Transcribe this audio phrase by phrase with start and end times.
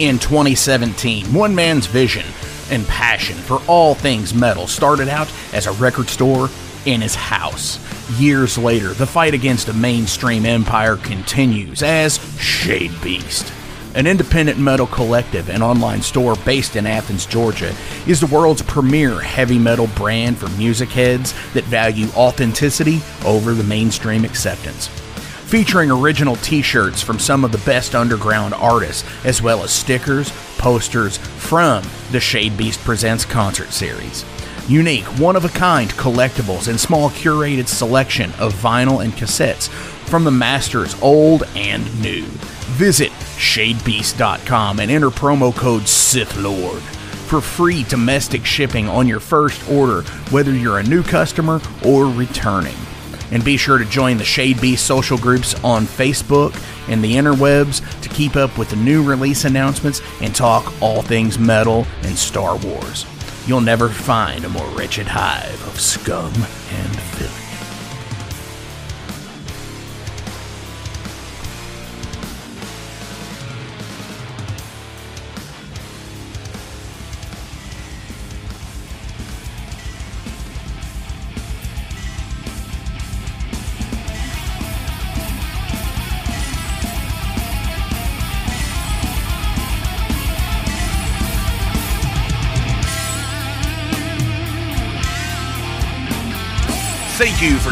[0.00, 2.24] In 2017, one man's vision
[2.70, 6.48] and passion for all things metal started out as a record store
[6.86, 7.78] in his house.
[8.18, 13.52] Years later, the fight against a mainstream empire continues as Shade Beast.
[13.94, 17.74] An independent metal collective and online store based in Athens, Georgia,
[18.06, 23.64] is the world's premier heavy metal brand for music heads that value authenticity over the
[23.64, 24.88] mainstream acceptance
[25.50, 30.30] featuring original t shirts from some of the best underground artists, as well as stickers,
[30.58, 34.24] posters from the Shade Beast Presents concert series.
[34.68, 39.68] Unique, one of a kind collectibles and small curated selection of vinyl and cassettes
[40.08, 42.22] from the masters old and new.
[42.78, 46.80] Visit shadebeast.com and enter promo code SithLord
[47.28, 52.76] for free domestic shipping on your first order, whether you're a new customer or returning.
[53.30, 56.54] And be sure to join the Shade Beast social groups on Facebook
[56.88, 61.38] and the interwebs to keep up with the new release announcements and talk all things
[61.38, 63.06] metal and Star Wars.
[63.46, 67.39] You'll never find a more wretched hive of scum and filth.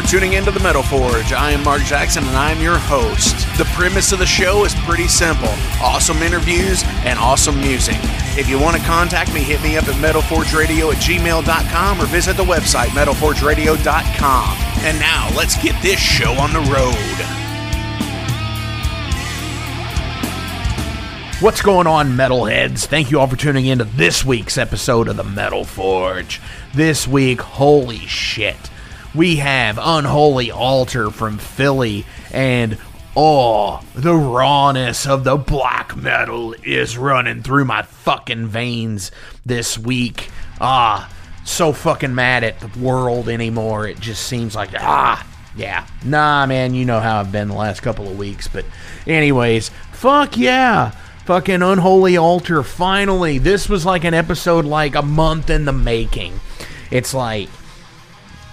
[0.09, 1.33] Tuning into the Metal Forge.
[1.33, 3.35] I am Mark Jackson and I'm your host.
[3.59, 5.53] The premise of the show is pretty simple
[5.83, 7.97] awesome interviews and awesome music.
[8.35, 12.37] If you want to contact me, hit me up at metalforgeradio at gmail.com or visit
[12.37, 14.57] the website metalforgeradio.com.
[14.83, 16.95] And now let's get this show on the road.
[21.39, 22.87] What's going on, metalheads?
[22.87, 26.41] Thank you all for tuning in to this week's episode of the Metal Forge.
[26.73, 28.57] This week, holy shit
[29.15, 32.77] we have Unholy Altar from Philly, and
[33.15, 39.11] oh, the rawness of the black metal is running through my fucking veins
[39.45, 40.29] this week.
[40.61, 41.11] Ah,
[41.43, 43.87] so fucking mad at the world anymore.
[43.87, 45.87] It just seems like, ah, yeah.
[46.05, 48.47] Nah, man, you know how I've been the last couple of weeks.
[48.47, 48.65] But,
[49.07, 50.91] anyways, fuck yeah.
[51.25, 53.37] Fucking Unholy Altar, finally.
[53.37, 56.39] This was like an episode like a month in the making.
[56.91, 57.49] It's like,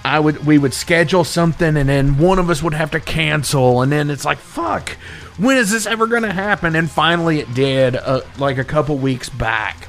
[0.07, 3.83] I would we would schedule something and then one of us would have to cancel
[3.83, 4.91] and then it's like fuck
[5.37, 8.97] when is this ever going to happen and finally it did uh, like a couple
[8.97, 9.89] weeks back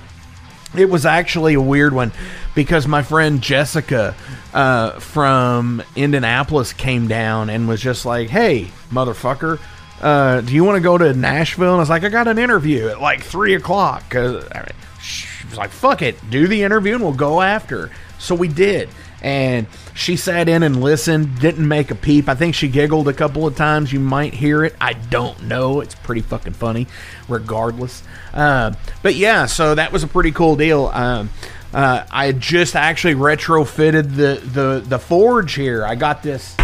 [0.75, 2.11] it was actually a weird one
[2.55, 4.15] because my friend Jessica
[4.53, 9.59] uh, from Indianapolis came down and was just like, "Hey, motherfucker,
[10.01, 12.37] uh, do you want to go to Nashville?" And I was like, "I got an
[12.37, 16.63] interview at like three o'clock." Cause I mean, she was like, "Fuck it, do the
[16.63, 18.89] interview and we'll go after." So we did,
[19.21, 22.29] and she sat in and listened, didn't make a peep.
[22.29, 23.91] I think she giggled a couple of times.
[23.91, 24.75] You might hear it.
[24.79, 25.81] I don't know.
[25.81, 26.87] It's pretty fucking funny,
[27.27, 28.03] regardless.
[28.33, 30.87] Uh, but yeah, so that was a pretty cool deal.
[30.87, 31.29] Um,
[31.73, 35.85] uh, I just actually retrofitted the, the the forge here.
[35.85, 36.55] I got this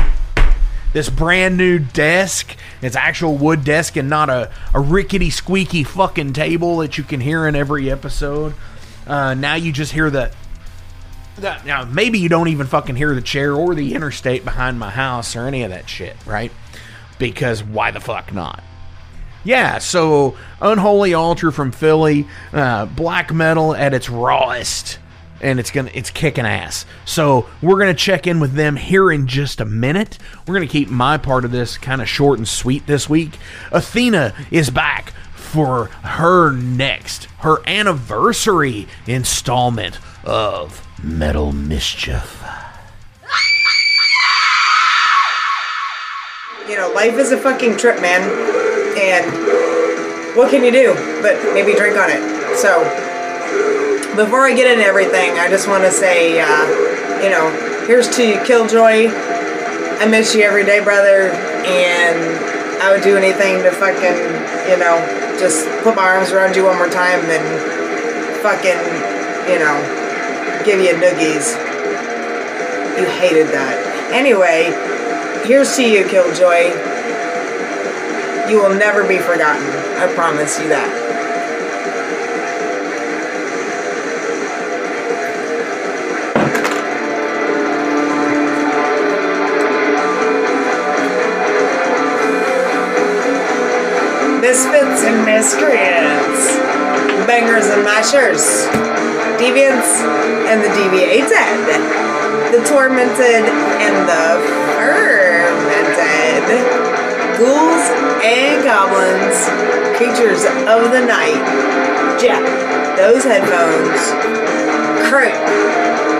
[0.93, 2.55] this brand new desk.
[2.81, 7.19] It's actual wood desk and not a, a rickety squeaky fucking table that you can
[7.19, 8.53] hear in every episode.
[9.05, 10.31] Uh, now you just hear the
[11.65, 15.35] now maybe you don't even fucking hear the chair or the interstate behind my house
[15.35, 16.51] or any of that shit, right?
[17.19, 18.63] Because why the fuck not?
[19.43, 24.99] Yeah, so Unholy Altar from Philly, uh, black metal at its rawest,
[25.41, 26.85] and it's gonna it's kicking ass.
[27.05, 30.17] So we're gonna check in with them here in just a minute.
[30.47, 33.37] We're gonna keep my part of this kind of short and sweet this week.
[33.71, 42.41] Athena is back for her next, her anniversary installment of Metal Mischief.
[46.69, 48.23] You know, life is a fucking trip, man.
[48.97, 52.55] And what can you do but maybe drink on it?
[52.55, 52.79] So,
[54.15, 57.51] before I get into everything, I just want to say, uh, you know,
[57.85, 59.09] here's to you, Killjoy.
[59.11, 61.31] I miss you every day, brother.
[61.67, 65.03] And I would do anything to fucking, you know,
[65.37, 70.02] just put my arms around you one more time and fucking, you know,
[70.63, 71.57] give you noogies.
[72.97, 74.11] You hated that.
[74.13, 74.71] Anyway,
[75.45, 76.71] here's to you, Killjoy.
[78.49, 79.67] You will never be forgotten.
[79.99, 81.01] I promise you that.
[94.39, 96.57] Misfits and miscreants,
[97.25, 98.67] bangers and mashers,
[99.43, 99.99] deviants
[100.47, 101.67] and the deviated,
[102.55, 103.43] the tormented
[103.83, 104.39] and the
[104.79, 106.47] fermented,
[107.37, 107.83] ghouls
[108.23, 109.35] and goblins,
[109.97, 111.43] creatures of the night.
[112.21, 112.39] Jack
[112.95, 114.15] those headphones,
[115.09, 115.35] crank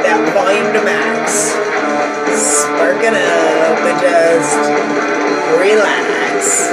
[0.04, 1.56] that volume to max,
[2.36, 4.60] spark it up and just
[5.62, 6.68] relax.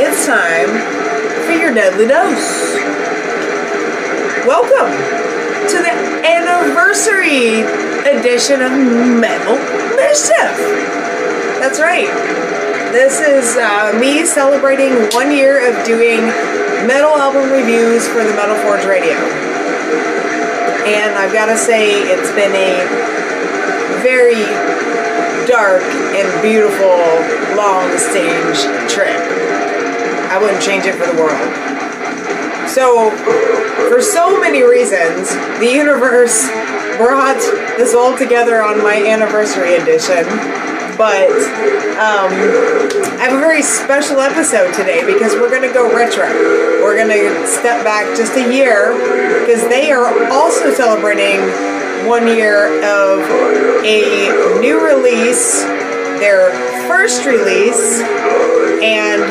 [0.00, 0.72] It's time
[1.44, 2.76] for your deadly dose.
[4.46, 5.25] Welcome
[5.68, 5.94] to the
[6.26, 7.64] anniversary
[8.04, 9.56] edition of Metal
[9.96, 10.56] Mischief.
[11.58, 12.06] That's right.
[12.92, 16.20] This is uh, me celebrating one year of doing
[16.86, 19.16] metal album reviews for the Metal Forge Radio.
[20.86, 22.84] And I've got to say, it's been a
[24.02, 24.44] very
[25.46, 25.82] dark
[26.14, 27.02] and beautiful
[27.56, 29.18] long stage trip.
[30.30, 31.48] I wouldn't change it for the world.
[32.68, 33.10] So,
[33.88, 36.46] for so many reasons, the universe
[36.98, 37.38] brought
[37.78, 40.24] this all together on my anniversary edition.
[40.96, 41.30] But
[42.00, 42.32] um,
[43.20, 46.26] I have a very special episode today because we're going to go retro.
[46.82, 48.92] We're going to step back just a year
[49.40, 51.40] because they are also celebrating
[52.08, 53.20] one year of
[53.84, 55.62] a new release,
[56.18, 56.50] their
[56.88, 58.00] first release,
[58.82, 59.22] and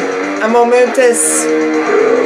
[0.44, 1.44] a momentous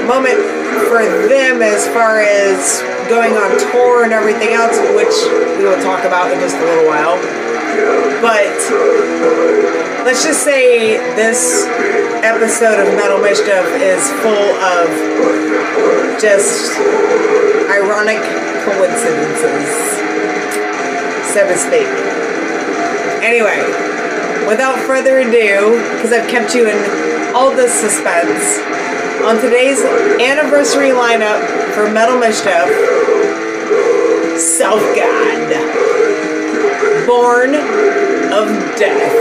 [0.09, 0.41] moment
[0.89, 5.13] for them as far as going on tour and everything else, which
[5.53, 7.13] we will talk about in just a little while.
[8.17, 8.57] But
[10.01, 11.67] let's just say this
[12.25, 14.89] episode of Metal Mischief is full of
[16.17, 16.73] just
[17.69, 18.17] ironic
[18.65, 19.69] coincidences,
[21.29, 21.85] so to speak.
[23.21, 23.61] Anyway,
[24.49, 28.57] without further ado, because I've kept you in all this suspense,
[29.25, 29.81] on today's
[30.21, 32.67] anniversary lineup for Metal Mischief,
[34.39, 35.49] Self God,
[37.05, 37.55] Born
[38.31, 38.47] of
[38.79, 39.11] Death.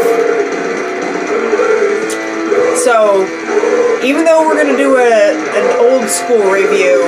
[2.79, 3.25] So,
[4.05, 7.03] even though we're going to do a, an old school review,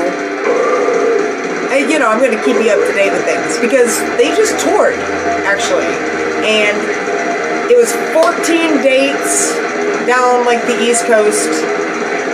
[1.70, 4.34] I, you know, I'm going to keep you up to date with things because they
[4.34, 4.98] just toured,
[5.46, 5.86] actually.
[6.42, 6.76] And
[7.70, 9.54] it was 14 dates
[10.06, 11.79] down like the East Coast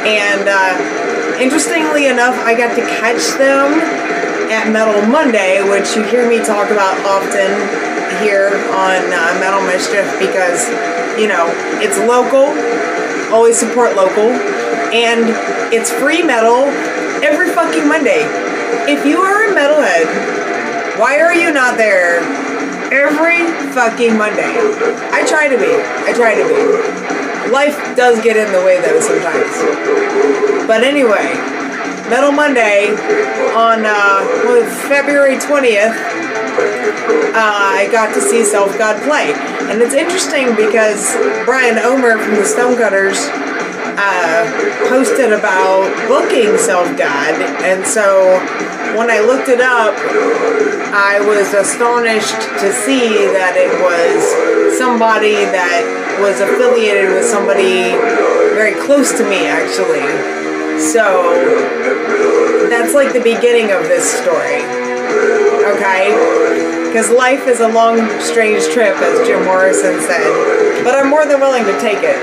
[0.07, 3.75] and uh, interestingly enough, I got to catch them
[4.55, 7.51] at Metal Monday, which you hear me talk about often
[8.23, 10.71] here on uh, Metal Mischief because,
[11.19, 11.51] you know,
[11.83, 12.55] it's local,
[13.35, 14.31] always support local,
[14.95, 15.27] and
[15.75, 16.71] it's free metal
[17.27, 18.23] every fucking Monday.
[18.87, 20.07] if you are a metalhead,
[20.99, 22.21] why are you not there
[22.93, 24.55] every fucking Monday?
[25.11, 25.75] I try to be.
[26.07, 26.96] I try to be.
[27.53, 30.67] Life does get in the way though sometimes.
[30.67, 31.35] But anyway,
[32.11, 32.91] Metal Monday
[33.55, 34.23] on uh,
[34.89, 35.95] February 20th,
[37.35, 39.33] uh, I got to see Self God play.
[39.71, 43.19] And it's interesting because Brian Omer from the Stonecutters
[43.99, 47.35] uh, posted about booking Self God.
[47.63, 48.39] And so
[48.97, 49.95] when I looked it up,
[50.95, 55.83] I was astonished to see that it was somebody that
[56.21, 57.97] was affiliated with somebody
[58.53, 60.05] very close to me, actually.
[60.81, 61.33] So
[62.69, 64.61] that's like the beginning of this story.
[65.77, 66.13] Okay?
[66.87, 70.85] Because life is a long, strange trip, as Jim Morrison said.
[70.85, 72.17] But I'm more than willing to take it.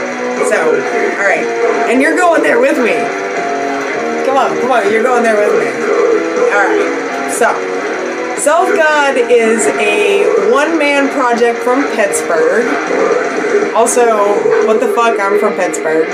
[0.49, 0.77] So,
[1.17, 1.45] alright.
[1.89, 2.97] And you're going there with me.
[4.25, 5.69] Come on, come on, you're going there with me.
[6.53, 7.31] Alright.
[7.33, 7.72] So,
[8.43, 12.65] Self God is a one man project from Pittsburgh.
[13.73, 14.03] Also,
[14.67, 15.17] what the fuck?
[15.17, 16.09] I'm from Pittsburgh.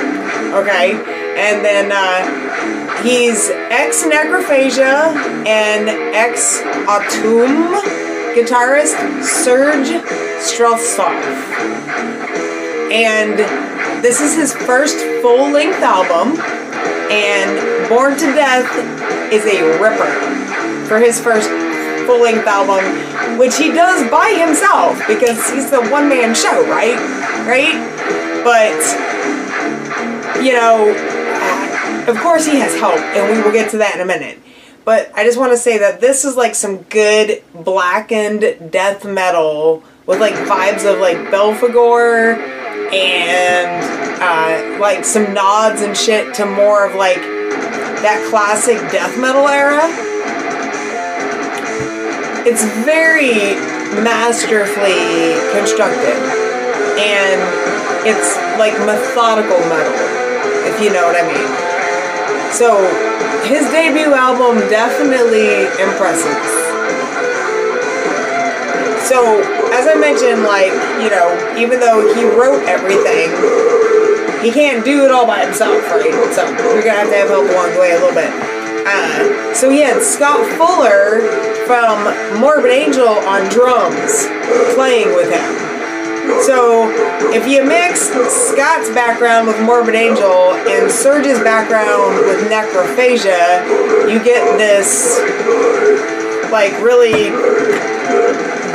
[0.53, 0.93] Okay.
[0.93, 5.15] And then uh, he's ex Necrophagia
[5.47, 7.73] and ex Autumn
[8.37, 9.87] guitarist Serge
[10.37, 11.09] Streltsov.
[12.91, 13.39] And
[14.03, 16.39] this is his first full length album.
[17.09, 18.69] And Born to Death
[19.33, 21.49] is a ripper for his first
[22.09, 26.97] full length album, which he does by himself because he's the one man show, right?
[27.45, 27.77] Right?
[28.43, 28.81] But,
[30.43, 30.89] you know,
[32.07, 34.39] of course he has help, and we will get to that in a minute.
[34.85, 39.83] But I just want to say that this is like some good blackened death metal
[40.07, 42.39] with like vibes of like Belphegor
[42.91, 43.83] and
[44.19, 47.21] uh, like some nods and shit to more of like
[48.01, 50.17] that classic death metal era.
[52.47, 53.55] It's very
[54.03, 56.15] masterfully constructed
[56.99, 57.39] and
[58.07, 59.93] it's like methodical metal,
[60.67, 61.49] if you know what I mean.
[62.51, 62.79] So
[63.43, 66.59] his debut album definitely impresses.
[69.07, 69.41] So,
[69.73, 73.31] as I mentioned, like, you know, even though he wrote everything,
[74.43, 76.13] he can't do it all by himself, right?
[76.33, 78.48] So, you're gonna have to have help along the way a little bit.
[79.55, 81.21] So, he had Scott Fuller
[81.65, 84.27] from Morbid Angel on drums
[84.75, 85.69] playing with him.
[86.41, 86.89] So,
[87.33, 93.65] if you mix Scott's background with Morbid Angel and Serge's background with Necrophagia,
[94.09, 95.19] you get this,
[96.51, 97.31] like, really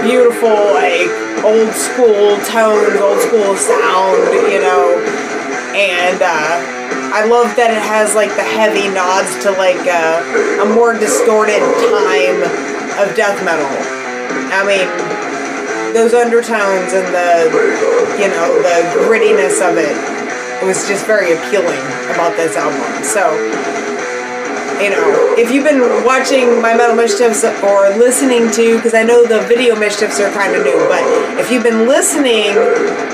[0.02, 1.08] beautiful, like,
[1.44, 4.98] old school tones, old school sound, you know.
[5.74, 6.73] And uh,
[7.14, 11.62] I love that it has, like, the heavy nods to, like, uh, a more distorted
[11.94, 12.42] time
[12.98, 13.70] of death metal.
[14.50, 14.90] I mean,
[15.94, 17.54] those undertones and the
[18.18, 19.94] you know the grittiness of it
[20.66, 21.78] was just very appealing
[22.10, 22.82] about this album.
[23.06, 23.30] So
[24.82, 29.24] you know, if you've been watching my Metal Mischiefs or listening to, because I know
[29.26, 31.02] the video mischiefs are kind of new, but
[31.38, 32.58] if you've been listening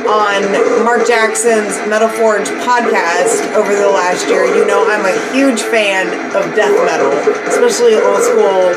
[0.08, 0.40] on
[0.84, 6.08] Mark Jackson's Metal Forge podcast over the last year, you know I'm a huge fan
[6.34, 7.12] of death metal,
[7.46, 8.72] especially old school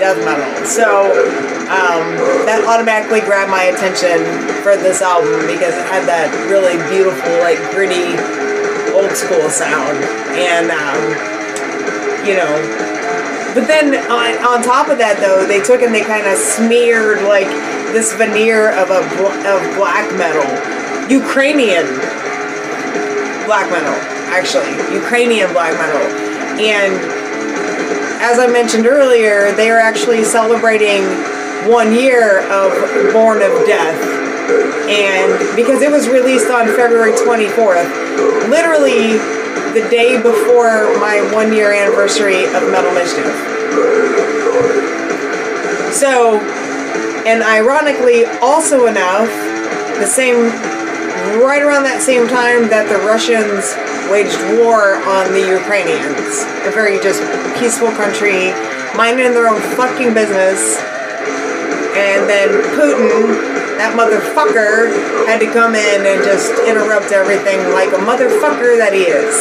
[0.00, 0.48] death metal.
[0.64, 1.12] So
[1.68, 2.16] um,
[2.48, 4.24] that automatically grabbed my attention
[4.62, 8.16] for this album because it had that really beautiful, like gritty,
[8.96, 9.98] old school sound,
[10.34, 11.35] and um,
[12.26, 12.52] you know.
[13.54, 17.22] But then on, on top of that, though, they took and they kind of smeared
[17.24, 17.48] like
[17.94, 19.00] this veneer of a
[19.48, 20.44] of black metal,
[21.08, 21.86] Ukrainian
[23.46, 23.96] black metal,
[24.34, 26.04] actually Ukrainian black metal,
[26.60, 26.98] and
[28.20, 31.04] as I mentioned earlier, they are actually celebrating
[31.70, 32.72] one year of
[33.12, 34.00] Born of Death.
[34.88, 39.18] And because it was released on February 24th, literally
[39.76, 43.28] the day before my one year anniversary of Metal Mischief.
[45.92, 46.40] So,
[47.28, 49.28] and ironically, also enough,
[50.00, 50.48] the same,
[51.44, 53.76] right around that same time that the Russians
[54.08, 56.48] waged war on the Ukrainians.
[56.64, 57.20] A very just
[57.60, 58.56] peaceful country,
[58.96, 60.80] minding their own fucking business.
[62.00, 64.88] And then Putin, that motherfucker,
[65.26, 69.34] had to come in and just interrupt everything like a motherfucker that he is.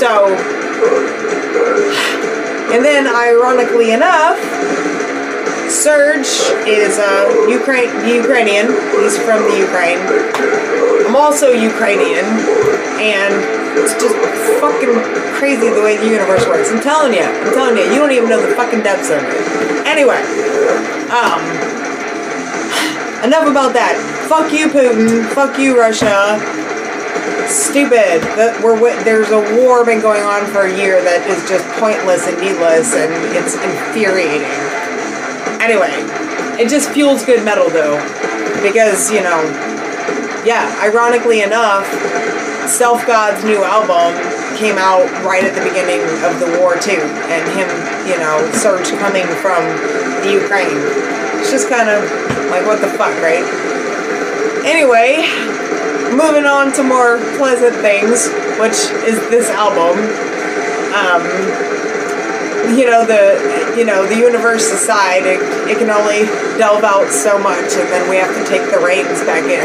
[0.00, 0.28] So,
[2.72, 4.38] and then ironically enough,
[5.70, 6.26] Serge
[6.66, 8.66] is a Ukraine Ukrainian.
[9.00, 10.00] He's from the Ukraine.
[11.06, 12.26] I'm also Ukrainian,
[12.98, 14.14] and It's just
[14.60, 14.94] fucking
[15.38, 16.70] crazy the way the universe works.
[16.70, 17.22] I'm telling you.
[17.22, 17.84] I'm telling you.
[17.84, 19.86] You don't even know the fucking depths of it.
[19.86, 20.18] Anyway,
[21.14, 21.40] um,
[23.24, 23.96] enough about that.
[24.28, 25.28] Fuck you, Putin.
[25.34, 26.38] Fuck you, Russia.
[27.48, 28.22] Stupid.
[28.38, 32.26] That we're there's a war been going on for a year that is just pointless
[32.26, 34.46] and needless, and it's infuriating.
[35.60, 35.92] Anyway,
[36.60, 37.98] it just fuels good metal though,
[38.62, 39.42] because you know,
[40.46, 40.70] yeah.
[40.80, 41.86] Ironically enough,
[42.68, 44.14] Self God's new album
[44.60, 47.00] came out right at the beginning of the war too,
[47.32, 47.66] and him,
[48.04, 49.64] you know, Serge coming from
[50.20, 50.76] the Ukraine.
[51.40, 52.04] It's just kind of
[52.52, 53.40] like what the fuck, right?
[54.68, 55.24] Anyway,
[56.12, 58.28] moving on to more pleasant things,
[58.60, 59.96] which is this album.
[60.92, 61.24] Um,
[62.76, 63.40] you know the
[63.78, 66.28] you know the universe aside, it, it can only
[66.60, 69.64] delve out so much, and then we have to take the reins back in.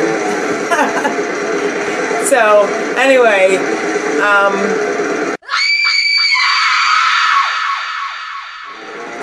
[2.32, 2.64] so
[2.96, 3.60] anyway,
[4.22, 4.56] um,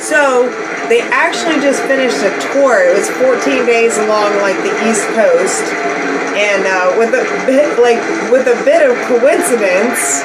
[0.01, 0.51] so
[0.89, 2.85] they actually just finished a tour.
[2.85, 5.65] It was 14 days along like the East Coast,
[6.37, 10.25] and uh, with a bit like with a bit of coincidence,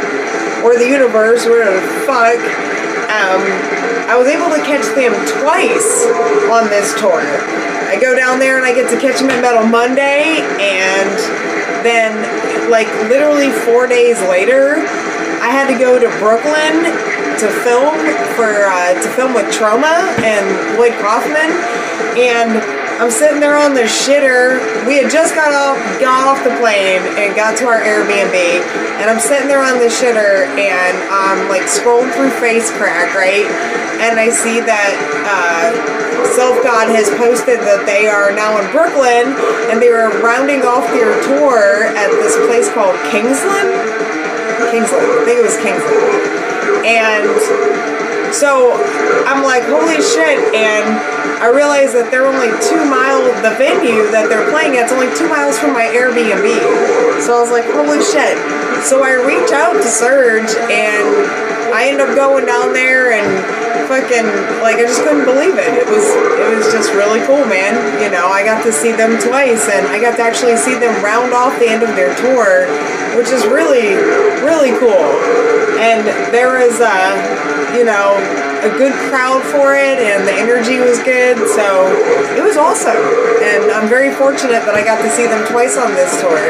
[0.64, 2.40] or the universe, whatever the fuck,
[3.08, 3.40] um,
[4.12, 6.08] I was able to catch them twice
[6.52, 7.24] on this tour.
[7.88, 11.16] I go down there and I get to catch them at Metal Monday, and
[11.88, 12.12] then
[12.70, 14.76] like literally four days later,
[15.42, 16.84] I had to go to Brooklyn
[17.40, 17.96] to film
[18.36, 21.52] for uh, to film with Troma and Lloyd Kaufman,
[22.18, 24.58] and I'm sitting there on the shitter.
[24.90, 28.34] We had just got off got off the plane and got to our Airbnb,
[28.98, 33.46] and I'm sitting there on the shitter and I'm like scrolling through Face Crack, right?
[34.02, 34.94] And I see that
[35.30, 35.98] uh,
[36.34, 39.38] Self God has posted that they are now in Brooklyn
[39.70, 43.70] and they were rounding off their tour at this place called Kingsland.
[44.74, 46.14] Kingsland, I think it was Kingsland.
[46.82, 47.30] And
[48.34, 48.74] so
[49.30, 50.42] I'm like, holy shit.
[50.58, 54.96] And I realized that they're only two miles, the venue that they're playing at, it's
[54.96, 56.48] only two miles from my Airbnb.
[57.22, 58.36] So I was like, holy shit.
[58.84, 61.08] So I reach out to Serge and
[61.74, 63.28] I end up going down there and
[63.88, 64.28] fucking
[64.60, 65.72] like I just couldn't believe it.
[65.80, 67.74] It was it was just really cool, man.
[68.04, 70.94] You know, I got to see them twice and I got to actually see them
[71.04, 72.68] round off the end of their tour,
[73.16, 73.96] which is really
[74.44, 75.08] really cool.
[75.80, 77.14] And there is, uh,
[77.76, 78.18] you know,
[78.66, 81.38] a good crowd for it and the energy was good.
[81.50, 81.66] So
[82.34, 82.98] it was awesome.
[83.44, 86.42] And I'm very fortunate that I got to see them twice on this tour.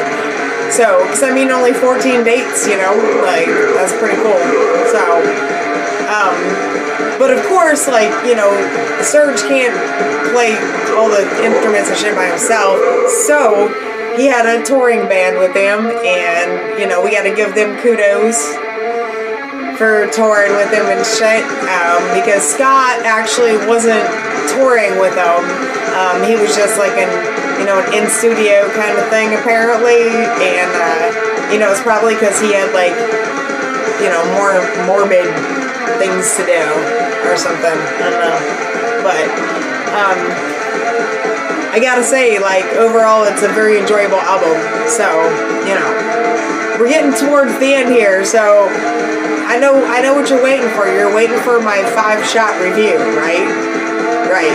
[0.72, 2.92] So, because I mean, only 14 dates, you know,
[3.24, 3.48] like,
[3.80, 4.44] that's pretty cool.
[4.92, 5.04] So,
[6.12, 6.36] um,
[7.16, 8.52] but of course, like, you know,
[9.02, 9.76] Serge can't
[10.36, 10.60] play
[11.00, 12.78] all the instruments and shit by himself.
[13.08, 13.72] So,
[14.18, 17.80] he had a touring band with him, and, you know, we got to give them
[17.80, 18.67] kudos
[19.78, 21.46] for touring with him and shit.
[21.70, 24.04] Um, because Scott actually wasn't
[24.58, 25.46] touring with them.
[25.94, 27.10] Um, he was just like an,
[27.62, 30.10] you know, an in studio kind of thing apparently,
[30.42, 32.94] and uh, you know, it's probably because he had like,
[34.02, 35.30] you know, more morbid
[35.98, 36.64] things to do
[37.26, 37.78] or something.
[38.02, 38.40] I don't know,
[39.02, 39.26] but
[39.94, 40.20] um,
[41.74, 44.58] I gotta say, like overall, it's a very enjoyable album.
[44.90, 45.06] So
[45.66, 45.90] you know,
[46.80, 48.70] we're getting towards the end here, so.
[49.48, 50.92] I know I know what you're waiting for.
[50.92, 53.48] You're waiting for my five shot review, right?
[54.28, 54.52] Right.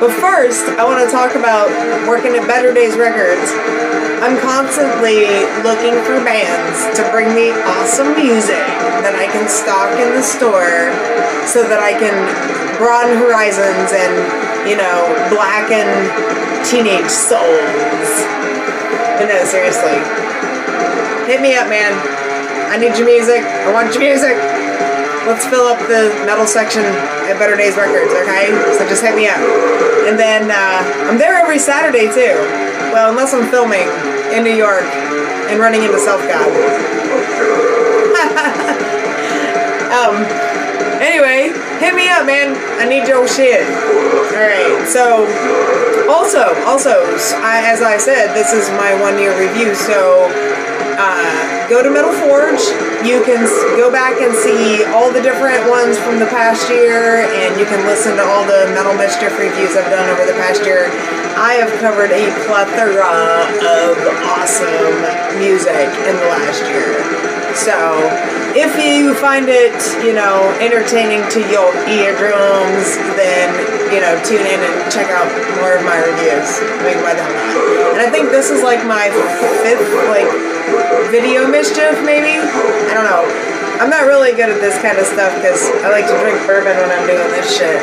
[0.00, 1.68] But first, I want to talk about
[2.08, 3.52] working at Better Days Records.
[4.24, 5.28] I'm constantly
[5.60, 8.64] looking for bands to bring me awesome music
[9.04, 10.88] that I can stock in the store
[11.44, 12.16] so that I can
[12.80, 14.12] broaden horizons and,
[14.64, 15.84] you know, blacken
[16.64, 18.08] teenage souls.
[19.20, 20.29] But no, seriously.
[21.30, 21.94] Hit me up, man.
[22.74, 23.46] I need your music.
[23.46, 24.34] I want your music.
[25.30, 28.50] Let's fill up the metal section at Better Days Records, okay?
[28.74, 29.38] So just hit me up.
[30.10, 32.34] And then uh, I'm there every Saturday too.
[32.90, 33.86] Well, unless I'm filming
[34.34, 34.82] in New York
[35.46, 36.50] and running into Self God.
[39.94, 40.18] um.
[40.98, 42.58] Anyway, hit me up, man.
[42.82, 43.62] I need your shit.
[43.62, 44.82] All right.
[44.82, 45.30] So,
[46.10, 47.06] also, also,
[47.38, 49.74] I, as I said, this is my one-year review.
[49.76, 50.28] So,
[51.00, 52.60] uh, go to Metal Forge.
[53.00, 53.48] You can
[53.80, 57.80] go back and see all the different ones from the past year, and you can
[57.88, 60.92] listen to all the Metal Mischief reviews I've done over the past year.
[61.40, 63.96] I have covered a plethora of
[64.28, 67.00] awesome music in the last year.
[67.56, 67.72] So,
[68.52, 69.72] if you find it,
[70.04, 73.48] you know, entertaining to your eardrums, then,
[73.88, 75.26] you know, tune in and check out
[75.64, 76.99] more of my reviews made by
[78.70, 79.10] like my
[79.66, 80.30] fifth, like,
[81.10, 82.38] video mischief, maybe?
[82.38, 83.26] I don't know.
[83.82, 86.76] I'm not really good at this kind of stuff because I like to drink bourbon
[86.76, 87.82] when I'm doing this shit.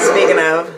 [0.00, 0.77] Speaking of.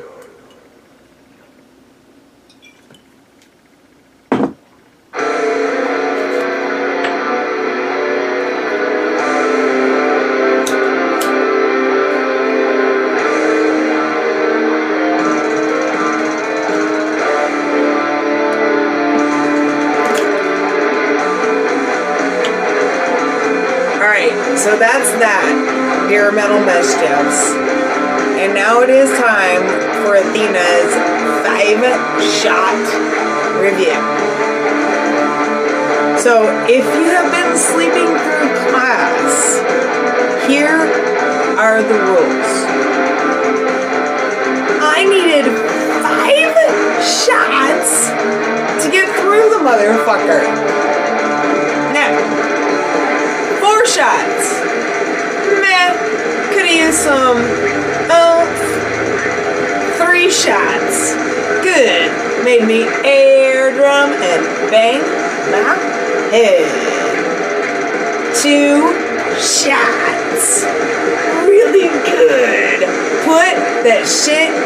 [25.01, 25.49] That's that.
[26.13, 27.57] Dear Metal Mischiefs.
[28.37, 29.65] And now it is time
[30.05, 30.93] for Athena's
[31.41, 31.81] five
[32.21, 32.85] shot
[33.57, 33.97] review.
[36.21, 39.65] So, if you have been sleeping through class,
[40.47, 40.85] here
[41.57, 42.20] are the rules.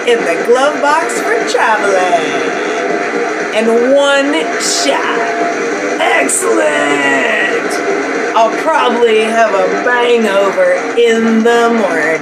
[0.06, 2.20] In the glove box for traveling.
[3.56, 5.18] And one shot.
[5.98, 7.44] Excellent.
[8.36, 12.20] I'll probably have a bang over in the morning.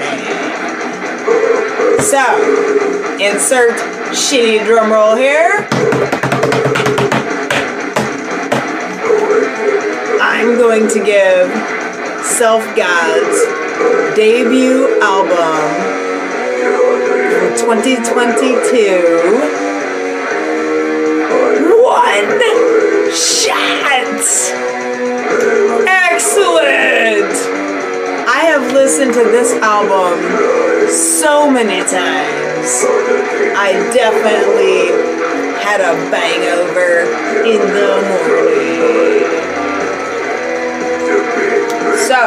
[1.99, 2.23] So,
[3.19, 3.73] insert
[4.13, 5.67] shitty drum roll here.
[10.21, 11.51] I'm going to give
[12.25, 13.63] Self God's
[14.15, 15.82] debut album
[17.63, 19.39] 2022
[21.79, 22.41] one
[23.15, 24.19] shot.
[25.87, 27.33] Excellent!
[28.27, 30.19] I have listened to this album
[30.91, 32.85] so many times.
[33.57, 34.91] I definitely
[35.63, 37.07] had a bang over
[37.47, 38.63] in the morning.
[42.09, 42.23] So,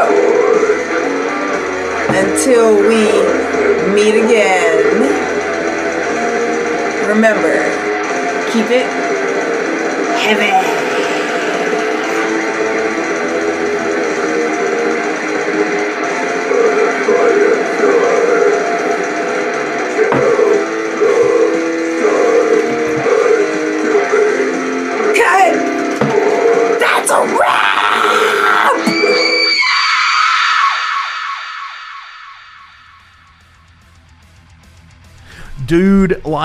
[2.15, 3.55] until we
[3.93, 5.04] meet again,
[7.07, 7.53] remember,
[8.51, 8.85] keep it
[10.17, 10.84] heavy.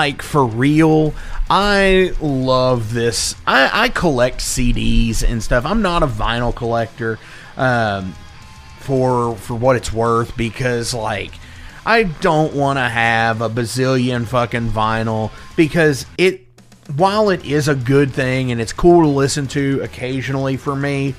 [0.01, 1.13] Like for real.
[1.47, 3.35] I love this.
[3.45, 5.63] I i collect cds and stuff.
[5.63, 7.19] I'm not a vinyl collector
[7.55, 8.15] um
[8.79, 11.33] for for what it's worth because like
[11.85, 16.47] i don't want to have a bazillion fucking vinyl because it
[16.95, 21.13] while it is a good thing and it's cool to listen to occasionally for me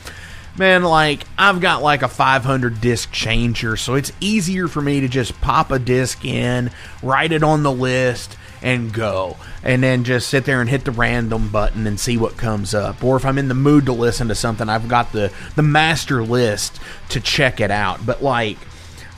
[0.57, 5.09] man, like I've got like a 500 disc changer, so it's easier for me to
[5.09, 6.71] just pop a disc in,
[7.03, 9.37] write it on the list, and go.
[9.63, 13.03] And then just sit there and hit the random button and see what comes up.
[13.03, 16.23] Or if I'm in the mood to listen to something, I've got the, the master
[16.23, 18.05] list to check it out.
[18.07, 18.59] But like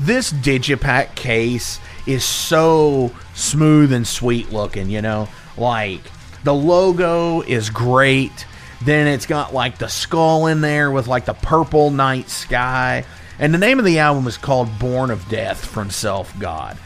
[0.00, 5.28] this Digipack case is so smooth and sweet looking, you know?
[5.57, 6.00] Like
[6.42, 8.46] the logo is great.
[8.83, 13.04] Then it's got like the skull in there with like the purple night sky.
[13.38, 16.76] And the name of the album is called Born of Death from Self God.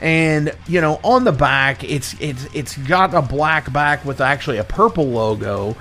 [0.00, 4.58] And you know, on the back, it's it's it's got a black back with actually
[4.58, 5.76] a purple logo,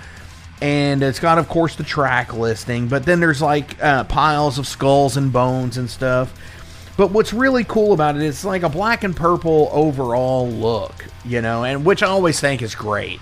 [0.62, 2.88] and it's got, of course, the track listing.
[2.88, 6.34] But then there's like uh, piles of skulls and bones and stuff.
[6.98, 11.42] But what's really cool about it is like a black and purple overall look, you
[11.42, 13.20] know, and which I always think is great.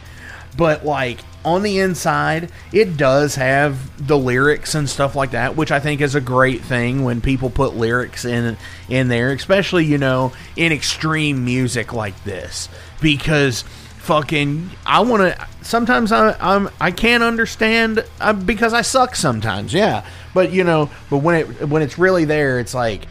[0.55, 5.71] But like on the inside, it does have the lyrics and stuff like that, which
[5.71, 8.57] I think is a great thing when people put lyrics in
[8.89, 12.69] in there, especially you know in extreme music like this,
[13.01, 13.63] because
[13.99, 15.47] fucking I want to.
[15.61, 20.05] Sometimes I I'm I can't understand uh, because I suck sometimes, yeah.
[20.33, 23.07] But you know, but when it when it's really there, it's like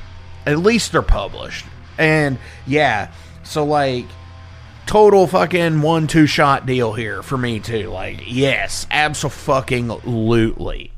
[0.47, 1.67] at least they're published,
[1.99, 3.13] and yeah.
[3.43, 4.07] So like
[4.87, 7.91] total fucking one two shot deal here for me too.
[7.91, 10.93] Like, yes, absolutely.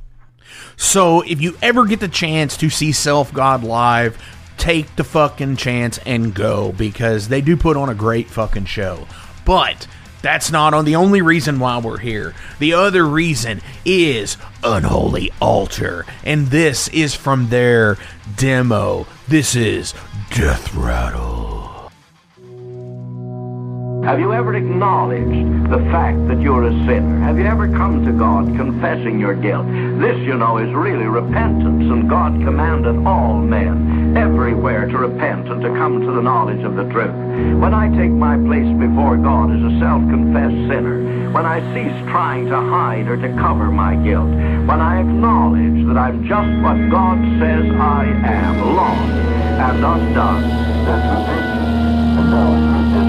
[0.76, 4.20] So if you ever get the chance to see Self God live,
[4.56, 9.06] take the fucking chance and go because they do put on a great fucking show.
[9.44, 9.86] But
[10.22, 12.34] that's not on the only reason why we're here.
[12.58, 17.98] The other reason is Unholy Altar, and this is from their
[18.36, 19.06] demo.
[19.28, 19.92] This is
[20.30, 21.43] Death Rattle.
[24.04, 27.20] Have you ever acknowledged the fact that you're a sinner?
[27.24, 29.64] Have you ever come to God confessing your guilt?
[29.98, 35.62] This, you know, is really repentance, and God commanded all men everywhere to repent and
[35.62, 37.16] to come to the knowledge of the truth.
[37.56, 42.44] When I take my place before God as a self-confessed sinner, when I cease trying
[42.52, 44.28] to hide or to cover my guilt,
[44.68, 49.16] when I acknowledge that I'm just what God says I am, lost
[49.64, 50.42] and undone,
[50.84, 53.03] that's repentance.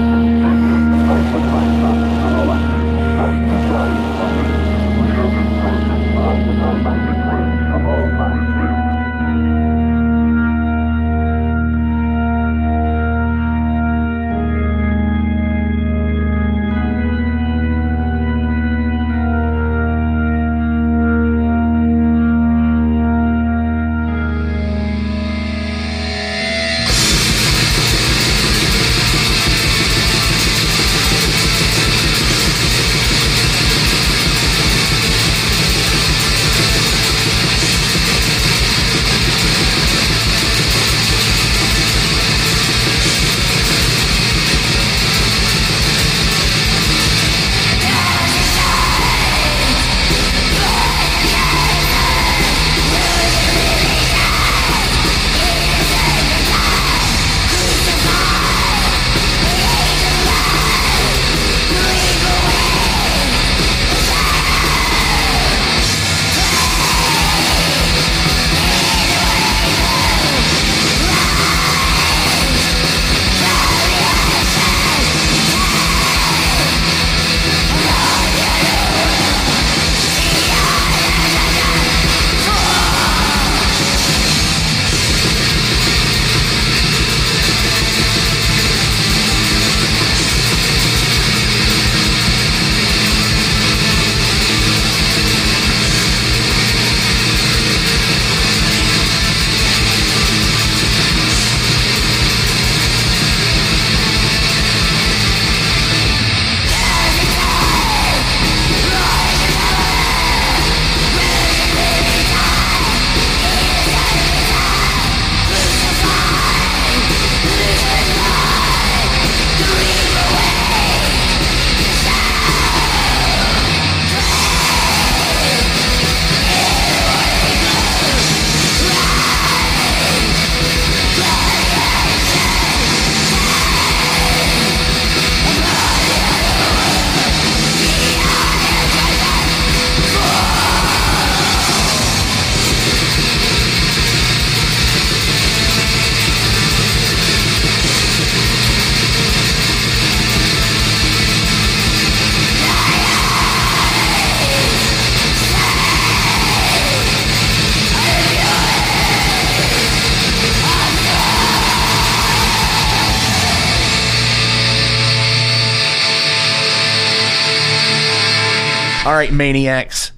[169.16, 170.12] Right, maniacs,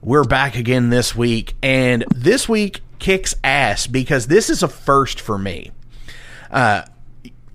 [0.00, 5.20] we're back again this week, and this week kicks ass because this is a first
[5.20, 5.70] for me.
[6.50, 6.80] Uh,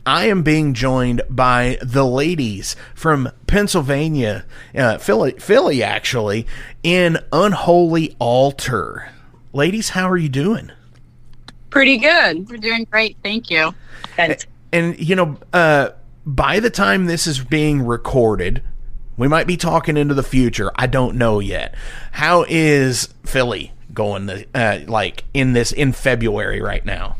[0.05, 6.45] I am being joined by the ladies from Pennsylvania, uh, Philly, Philly, actually,
[6.83, 9.09] in Unholy Altar.
[9.51, 10.71] Ladies, how are you doing?
[11.71, 12.47] Pretty good.
[12.47, 13.17] We're doing great.
[13.23, 13.73] Thank you.
[14.15, 15.89] And, and you know, uh,
[16.23, 18.61] by the time this is being recorded,
[19.17, 20.71] we might be talking into the future.
[20.75, 21.75] I don't know yet.
[22.11, 24.25] How is Philly going?
[24.25, 27.17] The, uh, like in this in February right now?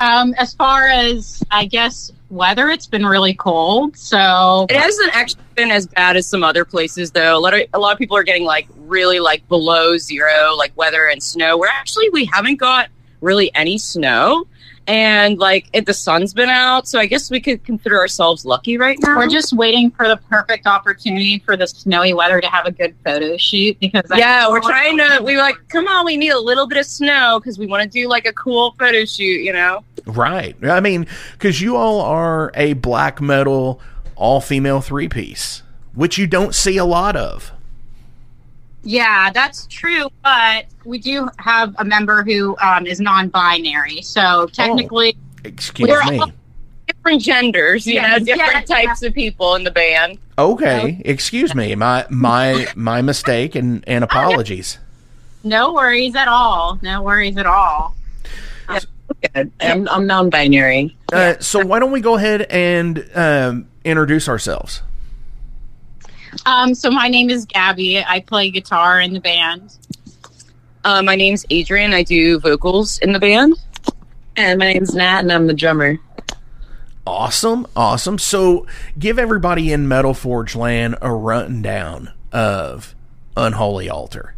[0.00, 3.96] Um, as far as I guess weather, it's been really cold.
[3.96, 7.36] So It hasn't actually been as bad as some other places, though.
[7.36, 10.76] A lot of a lot of people are getting like really like below zero, like
[10.76, 11.56] weather and snow.
[11.56, 12.88] Where actually we haven't got
[13.20, 14.46] really any snow,
[14.86, 18.76] and like it, the sun's been out, so I guess we could consider ourselves lucky
[18.78, 19.16] right now.
[19.16, 22.94] we're just waiting for the perfect opportunity for the snowy weather to have a good
[23.04, 25.20] photo shoot because I- yeah, we're trying to.
[25.22, 27.82] We were like, come on, we need a little bit of snow because we want
[27.84, 29.84] to do like a cool photo shoot, you know.
[30.06, 30.56] Right.
[30.64, 33.80] I mean, because you all are a black metal
[34.16, 35.62] all female three piece,
[35.94, 37.52] which you don't see a lot of.
[38.84, 40.08] Yeah, that's true.
[40.24, 46.18] But we do have a member who um, is non-binary, so technically, Excuse We're me.
[46.18, 46.32] all-
[46.86, 50.18] Different genders, you Yeah, know, different yeah, types of people in the band.
[50.36, 51.74] Okay, excuse me.
[51.76, 54.78] My my my mistake and and apologies.
[55.44, 56.78] no worries at all.
[56.82, 57.94] No worries at all.
[59.34, 59.52] Good.
[59.60, 60.96] I'm, I'm non-binary.
[61.12, 64.82] Uh, so why don't we go ahead and um, introduce ourselves?
[66.46, 68.02] Um, so my name is Gabby.
[68.02, 69.76] I play guitar in the band.
[70.84, 71.92] Uh, my name's Adrian.
[71.92, 73.54] I do vocals in the band.
[74.36, 75.98] And my name's Nat, and I'm the drummer.
[77.06, 78.18] Awesome, awesome.
[78.18, 78.66] So
[78.98, 82.94] give everybody in Metal Forge Land a rundown of
[83.36, 84.34] Unholy Altar.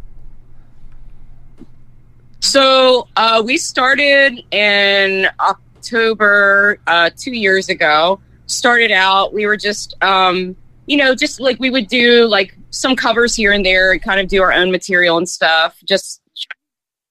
[2.41, 8.19] So uh, we started in October uh, two years ago.
[8.47, 10.55] Started out, we were just, um,
[10.87, 14.19] you know, just like we would do like some covers here and there and kind
[14.19, 15.77] of do our own material and stuff.
[15.85, 16.21] Just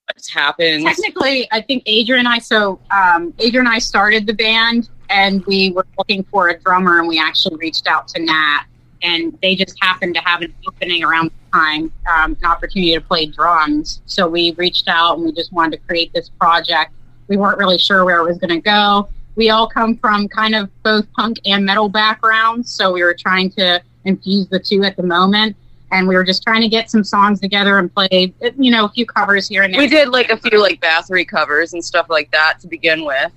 [0.06, 0.84] what happens.
[0.84, 2.38] Technically, I think Adrian and I.
[2.38, 6.98] So um, Adrian and I started the band, and we were looking for a drummer,
[6.98, 8.64] and we actually reached out to Nat,
[9.02, 13.00] and they just happened to have an opening around the time, um, an opportunity to
[13.00, 14.02] play drums.
[14.06, 16.92] So we reached out, and we just wanted to create this project.
[17.28, 19.08] We weren't really sure where it was going to go.
[19.36, 23.50] We all come from kind of both punk and metal backgrounds, so we were trying
[23.52, 25.56] to infuse the two at the moment.
[25.90, 28.88] And we were just trying to get some songs together and play, you know, a
[28.88, 29.80] few covers here and there.
[29.80, 33.30] we did like a few like Bathory covers and stuff like that to begin with.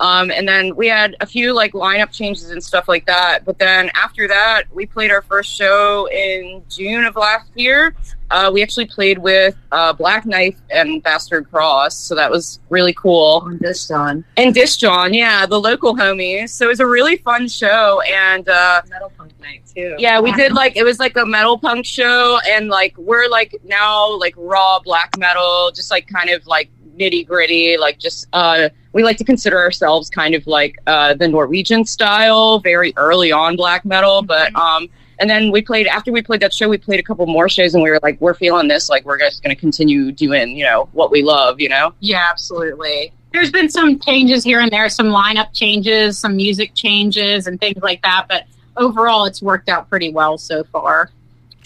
[0.00, 3.44] Um, and then we had a few like lineup changes and stuff like that.
[3.44, 7.94] But then after that, we played our first show in June of last year.
[8.30, 12.92] Uh, we actually played with uh, Black Knife and Bastard Cross, so that was really
[12.92, 13.42] cool.
[13.44, 14.24] On this Dawn.
[14.36, 16.50] And Dish John, yeah, the local homies.
[16.50, 19.94] So it was a really fun show, and uh, Metal Punk Night, too.
[19.98, 23.54] yeah, we did like it was like a metal punk show, and like we're like
[23.64, 28.68] now like raw black metal, just like kind of like nitty gritty, like just uh,
[28.92, 33.56] we like to consider ourselves kind of like uh, the Norwegian style, very early on
[33.56, 34.88] black metal, but um.
[35.20, 36.68] And then we played after we played that show.
[36.68, 38.88] We played a couple more shows, and we were like, "We're feeling this.
[38.88, 41.60] Like, we're just going to continue doing, you know, what we love.
[41.60, 43.12] You know." Yeah, absolutely.
[43.32, 47.82] There's been some changes here and there, some lineup changes, some music changes, and things
[47.82, 48.26] like that.
[48.28, 48.44] But
[48.76, 51.10] overall, it's worked out pretty well so far.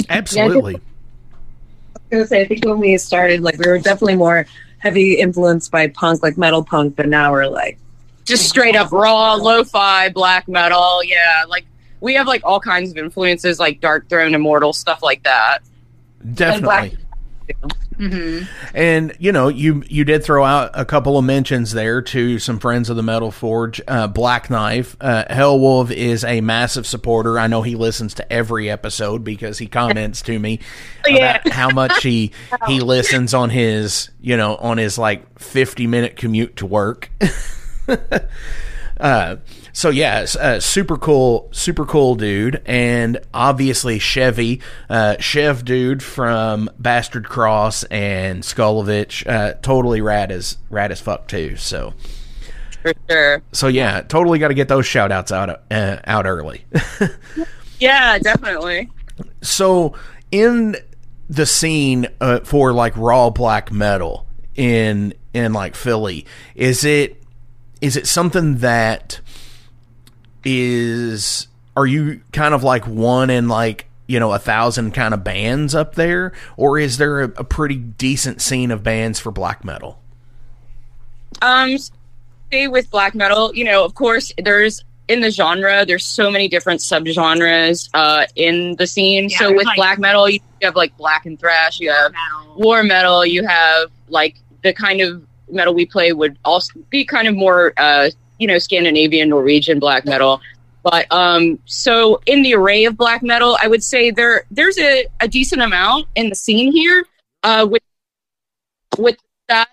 [0.09, 0.77] Absolutely.
[0.77, 4.47] I was gonna say, I think when we started, like we were definitely more
[4.79, 7.79] heavy influenced by punk, like metal punk, but now we're like,
[8.25, 11.65] just straight up raw lo-fi black metal yeah like
[12.03, 15.61] we have like all kinds of influences like Darkthrone immortal stuff like that
[16.35, 16.99] Definitely.
[17.97, 18.41] hmm
[18.75, 22.59] And you know, you you did throw out a couple of mentions there to some
[22.61, 23.81] friends of the Metal Forge.
[23.89, 27.39] Uh, Black Knife, uh, Hellwolf is a massive supporter.
[27.39, 30.61] I know he listens to every episode because he comments to me
[31.07, 31.41] Yeah.
[31.41, 32.31] about how much he
[32.69, 37.11] he listens on his you know on his like fifty minute commute to work.
[39.01, 39.37] Uh,
[39.73, 46.71] so yeah, uh, super cool, super cool dude, and obviously Chevy, uh, Chev dude from
[46.79, 51.57] Bastard Cross and Skulovich, uh, totally rad as rad as fuck too.
[51.57, 51.95] So
[52.83, 56.65] for sure so yeah, totally got to get those shout outs out uh, out early.
[57.81, 58.89] yeah definitely
[59.41, 59.95] so
[60.31, 60.77] in
[61.29, 67.23] the scene uh, for like raw black metal in in like Philly, is it
[67.81, 69.21] is it something that
[70.45, 75.25] is are you kind of like one in like you know a thousand kind of
[75.25, 76.33] bands up there?
[76.57, 80.01] Or is there a, a pretty decent scene of bands for black metal?
[81.41, 81.77] Um
[82.49, 83.55] stay with black metal.
[83.55, 88.77] You know of course there's in the genre there's so many different subgenres uh in
[88.77, 89.29] the scene.
[89.29, 92.55] Yeah, so with like- black metal you have like black and thrash you have Metal.
[92.57, 97.27] war metal you have like the kind of metal we play would also be kind
[97.29, 98.09] of more uh
[98.43, 100.41] you know scandinavian norwegian black metal
[100.83, 105.07] but um so in the array of black metal i would say there there's a,
[105.21, 107.07] a decent amount in the scene here
[107.45, 107.83] uh with
[108.99, 109.17] with
[109.49, 109.69] that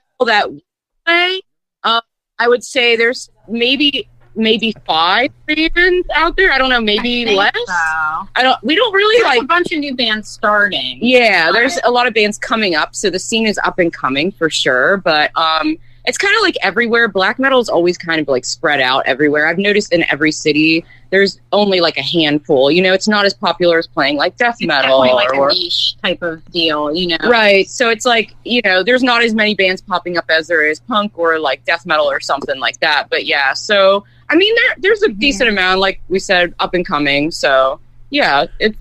[0.51, 0.61] we
[1.05, 1.41] play
[1.83, 2.01] uh,
[2.37, 7.51] i would say there's maybe maybe five bands out there i don't know maybe less
[7.55, 7.73] So.
[7.73, 10.99] i don't we don't really There's like a bunch of new bands starting.
[11.01, 14.31] yeah, there's a lot of bands coming up, so the scene is up and coming
[14.31, 14.97] for sure.
[14.97, 15.77] But um,
[16.09, 17.07] it's kind of like everywhere.
[17.07, 19.47] Black metal is always kind of like spread out everywhere.
[19.47, 22.71] I've noticed in every city, there's only like a handful.
[22.71, 25.49] You know, it's not as popular as playing like death It's metal definitely like or
[25.49, 27.29] a niche type of deal, you know.
[27.29, 27.69] right.
[27.69, 30.79] So it's like you know, there's not as many bands popping up as there is
[30.79, 33.07] punk or like death metal or something like that.
[33.11, 36.83] But yeah, so I mean, there there's a decent amount, like we said, up and
[36.83, 37.29] coming.
[37.29, 37.79] So
[38.09, 38.77] yeah, it's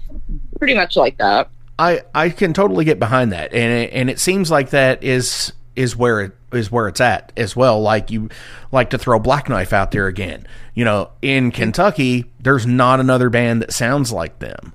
[0.59, 1.51] pretty much like that.
[1.79, 5.53] I I can totally get behind that, and it, and it seems like that is
[5.79, 7.81] is where it is where it's at as well.
[7.81, 8.29] Like you
[8.73, 10.47] like to throw Black Knife out there again.
[10.75, 14.73] You know, in Kentucky, there's not another band that sounds like them,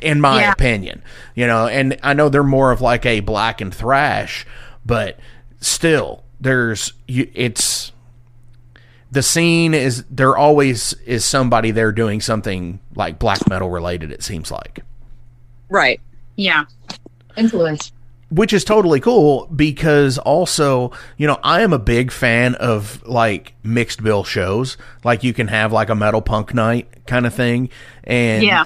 [0.00, 0.52] in my Yeah.
[0.52, 1.02] opinion.
[1.34, 4.46] You know, and I know they're more of like a black and thrash,
[4.86, 5.18] but
[5.60, 7.90] still, there's you, it's
[9.10, 14.12] the scene is there always is somebody there doing something like black metal related.
[14.12, 14.80] It seems like.
[15.68, 16.00] Right.
[16.36, 16.64] Yeah.
[17.36, 17.90] Influence.
[18.34, 23.54] Which is totally cool because also you know i am a big fan of like
[23.62, 27.68] mixed bill shows like you can have like a metal punk night kind of thing
[28.04, 28.64] and Yeah.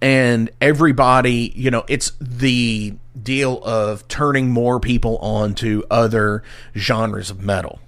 [0.00, 6.42] and everybody you know it's the deal of turning more people on to other
[6.76, 7.78] genres of metal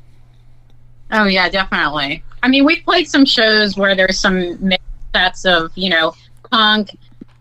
[1.12, 2.22] Oh yeah, definitely.
[2.40, 6.14] I mean, we played some shows where there's some mixed sets of you know
[6.52, 6.96] punk,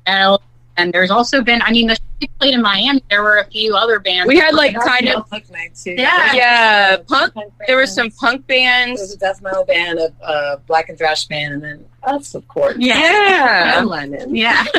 [0.07, 0.41] metal,
[0.79, 1.61] and there's also been.
[1.61, 4.27] I mean, the show we played in Miami, there were a few other bands.
[4.27, 5.95] We had like kind of Punk night too.
[5.97, 6.33] Yeah.
[6.33, 7.33] yeah punk.
[7.67, 11.25] There were some punk There was a death metal band, a uh, black and thrash
[11.25, 12.77] band, and then us, of course.
[12.79, 13.79] yeah, Yeah.
[13.79, 14.35] And Lennon.
[14.35, 14.63] yeah,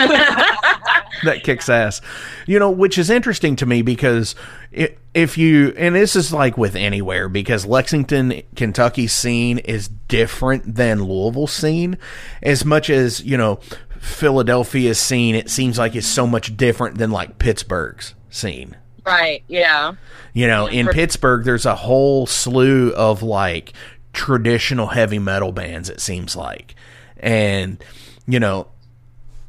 [1.24, 2.00] that kicks ass.
[2.46, 4.34] You know, which is interesting to me because
[4.76, 10.76] i if you, and this is like with anywhere, because Lexington, Kentucky scene is different
[10.76, 11.98] than Louisville scene,
[12.42, 13.58] as much as, you know,
[14.00, 18.76] Philadelphia's scene, it seems like is so much different than like Pittsburgh's scene.
[19.06, 19.42] right.
[19.46, 19.92] Yeah.
[20.32, 23.72] You know, in for- Pittsburgh, there's a whole slew of like
[24.12, 26.74] traditional heavy metal bands, it seems like.
[27.18, 27.82] And,
[28.26, 28.68] you know,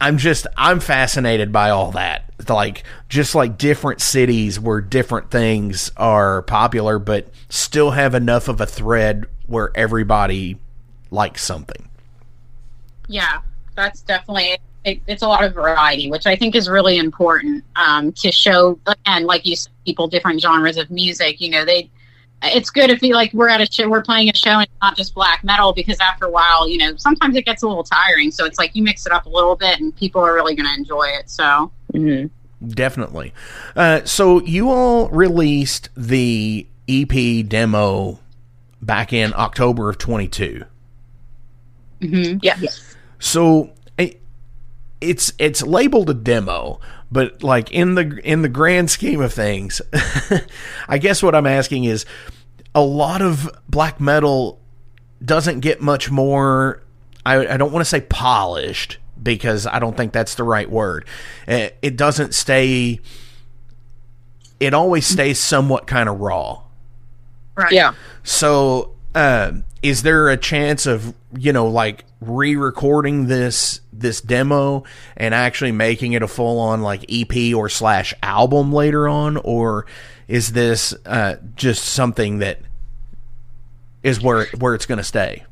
[0.02, 2.26] I'm just, I'm fascinated by all that.
[2.50, 8.60] Like, just like different cities where different things are popular, but still have enough of
[8.60, 10.60] a thread where everybody
[11.12, 11.88] likes something.
[13.08, 13.42] yeah.
[13.76, 14.58] That's definitely.
[14.84, 18.80] It, it's a lot of variety, which I think is really important um, to show.
[19.06, 21.40] And like you said, people different genres of music.
[21.42, 21.90] You know, they.
[22.44, 24.72] It's good if you like we're at a show, we're playing a show and it's
[24.82, 27.84] not just black metal because after a while, you know, sometimes it gets a little
[27.84, 28.32] tiring.
[28.32, 30.68] So it's like you mix it up a little bit and people are really going
[30.68, 31.30] to enjoy it.
[31.30, 32.26] So hmm
[32.68, 33.34] Definitely.
[33.76, 38.20] Uh, so you all released the EP demo
[38.82, 40.66] back in October of 22.
[42.02, 42.40] mhm.
[42.42, 42.58] Yeah.
[43.22, 44.20] So it,
[45.00, 46.80] it's it's labeled a demo,
[47.12, 49.82] but like in the in the grand scheme of things,
[50.90, 52.06] I guess what I'm asking is
[52.74, 54.60] a lot of black metal
[55.24, 56.82] doesn't get much more
[57.26, 61.06] I, I don't want to say polished because I don't think that's the right word.
[61.48, 63.00] Uh, It doesn't stay
[64.60, 66.62] it always stays somewhat kind of raw.
[67.56, 67.72] right.
[67.72, 67.94] Yeah.
[68.24, 74.84] So, um, is there a chance of you know like re-recording this this demo
[75.18, 79.86] and actually making it a full-on like EP or slash album later on, or
[80.28, 82.62] is this uh, just something that
[84.04, 85.44] is where where it's going to stay?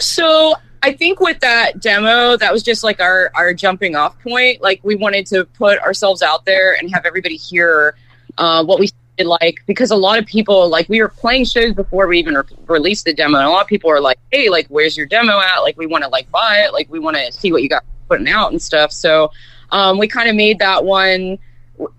[0.00, 4.60] So I think with that demo, that was just like our our jumping off point.
[4.62, 7.96] Like we wanted to put ourselves out there and have everybody hear
[8.36, 8.90] uh, what we
[9.26, 12.42] like because a lot of people like we were playing shows before we even re-
[12.66, 15.38] released the demo, and a lot of people are like, "Hey, like where's your demo
[15.38, 15.58] at?
[15.60, 16.72] Like we want to like buy it.
[16.72, 19.30] Like we want to see what you got putting out and stuff." So
[19.70, 21.38] um, we kind of made that one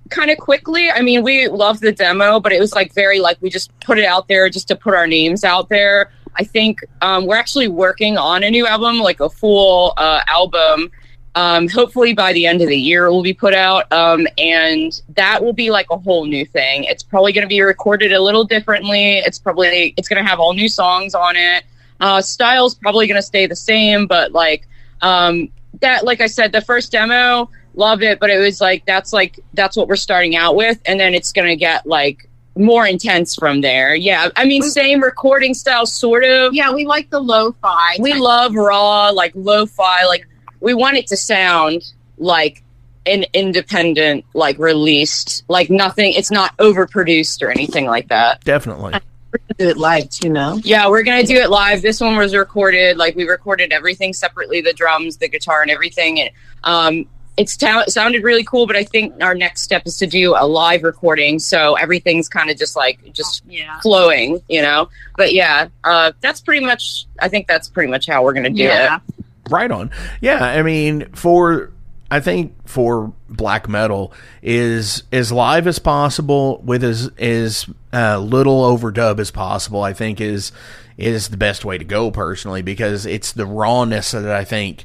[0.09, 0.89] kind of quickly.
[0.89, 3.97] I mean, we loved the demo, but it was like very like we just put
[3.97, 6.11] it out there just to put our names out there.
[6.35, 10.91] I think um, we're actually working on a new album, like a full uh, album.
[11.35, 14.99] Um, hopefully by the end of the year it will be put out, um, and
[15.15, 16.85] that will be like a whole new thing.
[16.85, 19.19] It's probably going to be recorded a little differently.
[19.19, 21.63] It's probably it's going to have all new songs on it.
[21.99, 24.67] Uh, style's probably going to stay the same, but like
[25.01, 25.49] um,
[25.81, 29.39] that, like I said, the first demo loved it, but it was like that's like
[29.53, 32.27] that's what we're starting out with, and then it's going to get like
[32.57, 33.95] more intense from there.
[33.95, 36.53] Yeah, I mean, same recording style, sort of.
[36.53, 37.97] Yeah, we like the lo-fi.
[37.99, 40.27] We love raw, like lo-fi, like
[40.59, 42.63] we want it to sound like
[43.05, 46.13] an independent, like released, like nothing.
[46.13, 48.43] It's not overproduced or anything like that.
[48.43, 48.93] Definitely.
[49.31, 50.59] We're gonna Do it live too, no?
[50.63, 51.81] Yeah, we're gonna do it live.
[51.81, 52.97] This one was recorded.
[52.97, 56.19] Like we recorded everything separately, the drums, the guitar, and everything.
[56.19, 56.29] And
[56.63, 57.05] um,
[57.37, 58.67] it's ta- sounded really cool.
[58.67, 62.49] But I think our next step is to do a live recording, so everything's kind
[62.49, 63.79] of just like just yeah.
[63.81, 64.89] flowing, you know.
[65.15, 67.05] But yeah, uh, that's pretty much.
[67.19, 68.97] I think that's pretty much how we're gonna do Yeah.
[68.97, 69.18] it.
[69.49, 69.91] Right on.
[70.21, 71.71] Yeah, I mean, for
[72.11, 78.61] I think for black metal is as live as possible with as as uh, little
[78.61, 79.83] overdub as possible.
[79.83, 80.51] I think is
[80.97, 84.83] is the best way to go personally because it's the rawness that I think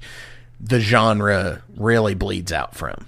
[0.60, 3.06] the genre really bleeds out from.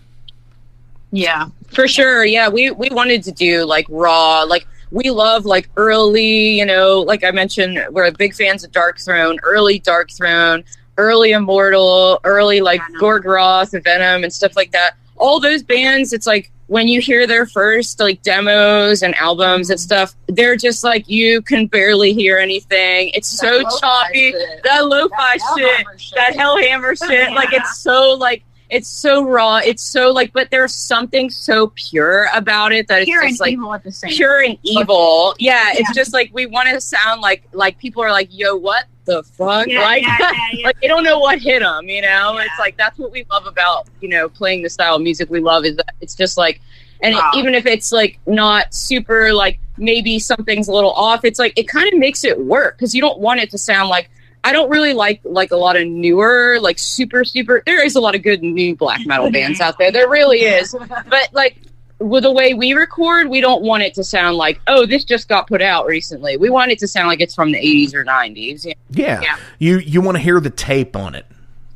[1.12, 1.46] Yeah.
[1.68, 2.24] For sure.
[2.24, 2.48] Yeah.
[2.48, 7.24] We, we wanted to do like raw, like we love like early, you know, like
[7.24, 10.64] I mentioned, we're big fans of Darkthrone, early Darkthrone,
[10.96, 13.68] early Immortal, early like Venom.
[13.72, 14.96] and Venom, and stuff like that.
[15.16, 19.78] All those bands, it's like when you hear their first like demos and albums and
[19.78, 19.84] mm-hmm.
[19.84, 23.10] stuff, they're just like you can barely hear anything.
[23.14, 24.32] It's so choppy.
[24.64, 29.58] That lo-fi shit, that Hellhammer shit, like it's so like it's so raw.
[29.58, 33.52] It's so like, but there's something so pure about it that it's Pure just like
[33.52, 35.34] evil at the same pure and evil.
[35.38, 35.80] Yeah, Yeah.
[35.80, 39.22] it's just like we want to sound like like people are like, yo, what the
[39.22, 39.66] fuck?
[39.68, 40.18] Yeah, like, yeah,
[40.52, 41.88] yeah, like they don't know what hit them.
[41.88, 45.02] You know, it's like that's what we love about you know playing the style of
[45.02, 46.60] music we love is that it's just like,
[47.00, 51.38] and it- even if it's like not super like maybe something's a little off, it's
[51.38, 54.10] like it kind of makes it work because you don't want it to sound like.
[54.44, 57.64] I don't really like like a lot of newer, like super super.
[57.66, 59.90] There is a lot of good new black metal bands out there.
[59.90, 61.56] There really is, but like
[61.98, 65.28] with the way we record, we don't want it to sound like, oh, this just
[65.28, 66.36] got put out recently.
[66.36, 68.64] We want it to sound like it's from the 80s or 90s.
[68.64, 69.20] Yeah, Yeah.
[69.22, 69.36] Yeah.
[69.58, 71.26] You you want to hear the tape on it.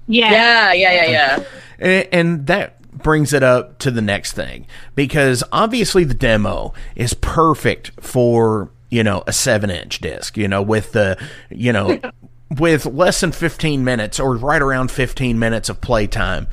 [0.06, 0.30] Yeah.
[0.30, 1.10] yeah, yeah, yeah.
[1.10, 1.44] yeah.
[1.78, 7.14] And, and that brings it up to the next thing because obviously the demo is
[7.14, 11.16] perfect for, you know, a 7-inch disc, you know, with the,
[11.48, 12.00] you know,
[12.58, 16.48] with less than 15 minutes or right around 15 minutes of playtime.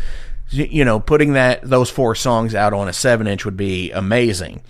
[0.55, 4.61] Y- You know, putting that those four songs out on a 7-inch would be amazing.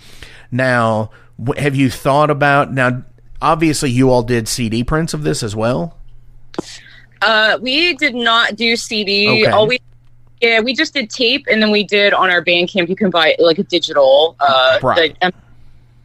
[0.51, 1.11] Now,
[1.57, 3.03] have you thought about now
[3.41, 5.97] obviously you all did CD prints of this as well?
[7.21, 9.27] Uh, we did not do CD.
[9.43, 9.51] Okay.
[9.51, 9.79] All we
[10.41, 12.89] yeah, we just did tape, and then we did on our Bandcamp.
[12.89, 15.17] You can buy like a digital, uh, Right.
[15.19, 15.33] the-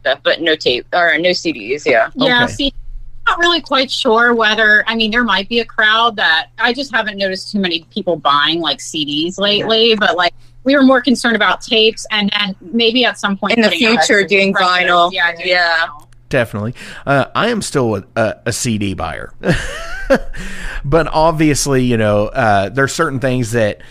[0.01, 1.85] stuff, but no tape or no CDs.
[1.85, 2.09] Yeah.
[2.15, 2.53] Yeah, Okay.
[2.53, 2.82] see, I'm
[3.25, 4.83] not really quite sure whether.
[4.87, 8.15] I mean, there might be a crowd that I just haven't noticed too many people
[8.17, 10.33] buying like CDs lately, but like
[10.65, 14.23] we were more concerned about tapes, and then maybe at some point In the future,
[14.25, 15.11] doing vinyl.
[15.11, 15.87] Yeah, doing Yeah.
[15.87, 16.07] vinyl.
[16.29, 16.73] definitely.
[17.05, 19.33] Uh, I am still a, a, a CD buyer,
[20.85, 23.81] but obviously, you know, uh, there's certain things that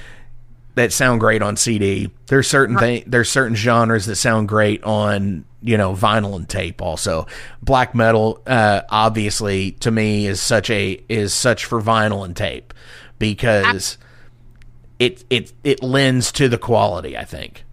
[0.75, 2.11] that sound great on CD.
[2.27, 6.83] There's certain thing, there's certain genres that sound great on you know vinyl and tape.
[6.83, 7.27] Also,
[7.63, 12.75] black metal, uh, obviously, to me is such a is such for vinyl and tape
[13.19, 13.99] because
[14.99, 17.17] it it it lends to the quality.
[17.17, 17.65] I think.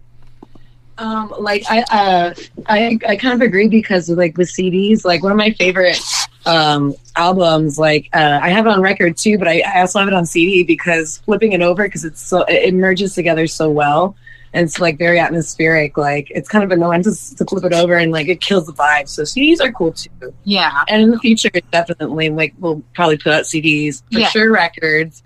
[1.00, 2.34] Um, like I, uh,
[2.66, 5.98] I, I kind of agree because like with CDs, like one of my favorite
[6.44, 10.08] um albums, like uh, I have it on record too, but I, I also have
[10.08, 14.14] it on CD because flipping it over because it's so it merges together so well,
[14.52, 15.96] and it's like very atmospheric.
[15.96, 18.72] Like it's kind of annoying to, to flip it over and like it kills the
[18.72, 19.08] vibe.
[19.08, 20.10] So CDs are cool too.
[20.44, 24.28] Yeah, And in the future, definitely like we'll probably put out CDs for Yeah.
[24.28, 25.22] sure, records.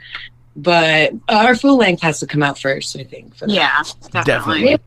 [0.56, 3.34] But our full length has to come out first, I think.
[3.34, 3.52] For that.
[3.52, 3.82] yeah,
[4.22, 4.24] definitely.
[4.24, 4.78] Definitely.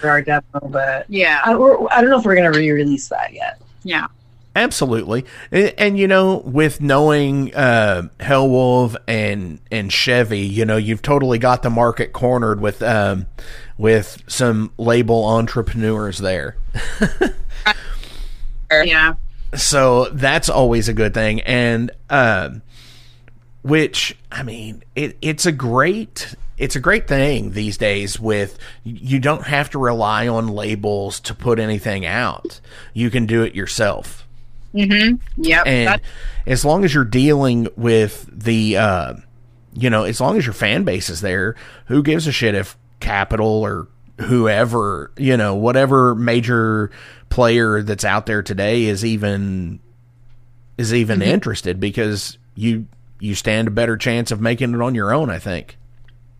[0.00, 3.62] for our demo, but Yeah, I, I don't know if we're gonna re-release that yet.
[3.84, 4.08] yeah,
[4.56, 11.02] Absolutely, and, and you know, with knowing uh, Hellwolf and and Chevy, you know, you've
[11.02, 13.26] totally got the market cornered with um,
[13.76, 16.56] with some label entrepreneurs there.
[18.70, 19.14] yeah.
[19.54, 22.62] So that's always a good thing, and um,
[23.62, 28.20] which I mean, it, it's a great it's a great thing these days.
[28.20, 32.60] With you don't have to rely on labels to put anything out;
[32.92, 34.23] you can do it yourself.
[34.74, 35.42] Mm-hmm.
[35.42, 35.66] Yep.
[35.66, 36.00] and That-
[36.46, 39.14] as long as you're dealing with the uh
[39.72, 41.54] you know as long as your fan base is there
[41.86, 43.88] who gives a shit if Capitol or
[44.20, 46.90] whoever you know whatever major
[47.28, 49.80] player that's out there today is even
[50.78, 52.86] is even interested because you
[53.20, 55.76] you stand a better chance of making it on your own i think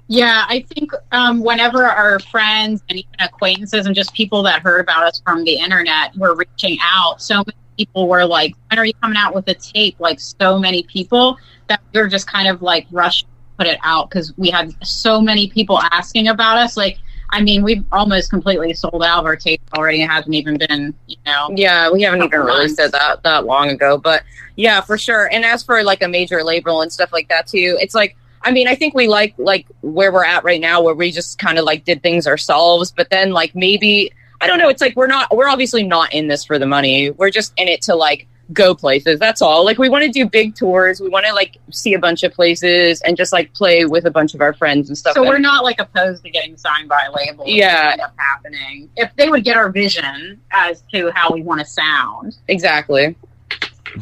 [0.06, 4.80] Yeah, I think um, whenever our friends and even acquaintances and just people that heard
[4.80, 8.84] about us from the internet were reaching out, so many people were like, "When are
[8.84, 12.48] you coming out with a tape?" Like so many people that we were just kind
[12.48, 16.58] of like rushed to put it out because we had so many people asking about
[16.58, 16.76] us.
[16.76, 16.98] Like,
[17.30, 20.02] I mean, we've almost completely sold out of our tape already.
[20.02, 23.46] It hasn't even been, you know, Yeah, we haven't even Couple released it that that
[23.46, 24.22] long ago, but
[24.56, 25.28] yeah, for sure.
[25.32, 28.50] And as for like a major label and stuff like that too, it's like I
[28.50, 31.58] mean, I think we like like where we're at right now, where we just kind
[31.58, 34.12] of like did things ourselves, but then like maybe
[34.44, 34.68] I don't know.
[34.68, 37.10] It's like we're not we're obviously not in this for the money.
[37.10, 39.18] We're just in it to like go places.
[39.18, 39.64] That's all.
[39.64, 41.00] Like we want to do big tours.
[41.00, 44.10] We want to like see a bunch of places and just like play with a
[44.10, 45.14] bunch of our friends and stuff.
[45.14, 47.44] So we're not like opposed to getting signed by a label.
[47.46, 47.96] Yeah.
[48.02, 48.90] up happening.
[48.96, 52.36] If they would get our vision as to how we want to sound.
[52.48, 53.16] exactly.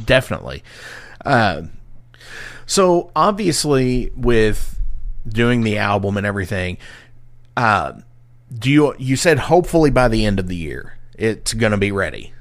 [0.05, 0.63] definitely
[1.25, 1.63] uh,
[2.67, 4.81] so obviously with
[5.29, 6.79] doing the album and everything
[7.57, 7.93] uh,
[8.59, 11.93] do you you said hopefully by the end of the year it's going to be
[11.93, 12.33] ready.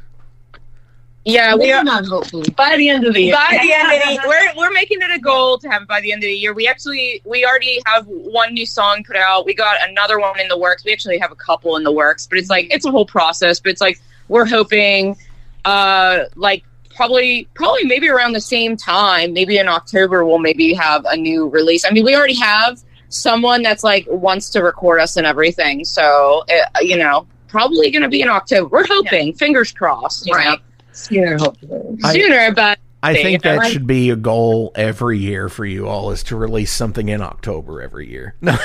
[1.23, 1.83] Yeah, we are.
[1.83, 3.35] not hopefully by the end of the year.
[3.35, 5.87] by the end of the year, we're, we're making it a goal to have it
[5.87, 6.51] by the end of the year.
[6.51, 9.45] We actually we already have one new song put out.
[9.45, 10.83] We got another one in the works.
[10.83, 13.59] We actually have a couple in the works, but it's like it's a whole process.
[13.59, 15.15] But it's like we're hoping,
[15.63, 16.63] uh, like
[16.95, 21.49] probably probably maybe around the same time, maybe in October, we'll maybe have a new
[21.49, 21.85] release.
[21.85, 22.81] I mean, we already have
[23.11, 25.85] someone that's like wants to record us and everything.
[25.85, 28.69] So uh, you know, probably going to be in October.
[28.69, 30.25] We're hoping, fingers crossed.
[30.25, 30.37] You know?
[30.39, 30.59] Right.
[30.93, 31.97] Sooner, hopefully.
[32.03, 35.87] I- sooner, but I think that like- should be a goal every year for you
[35.87, 38.35] all is to release something in October every year.
[38.41, 38.57] No,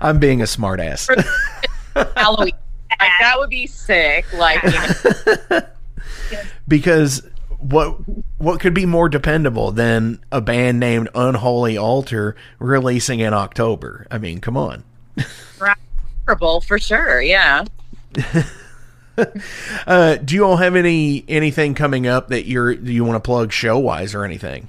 [0.00, 1.08] I'm being a smartass.
[2.16, 2.52] Halloween.
[2.98, 4.24] Like, that would be sick.
[4.32, 4.70] Like, you
[5.50, 5.60] know,
[6.68, 7.22] because
[7.70, 7.96] what
[8.38, 14.06] what could be more dependable than a band named Unholy Altar releasing in October?
[14.10, 14.84] I mean, come on.
[16.24, 17.20] terrible for sure.
[17.20, 17.64] Yeah.
[19.86, 23.50] Uh, do you all have any anything coming up that you're you want to plug
[23.50, 24.68] show wise or anything?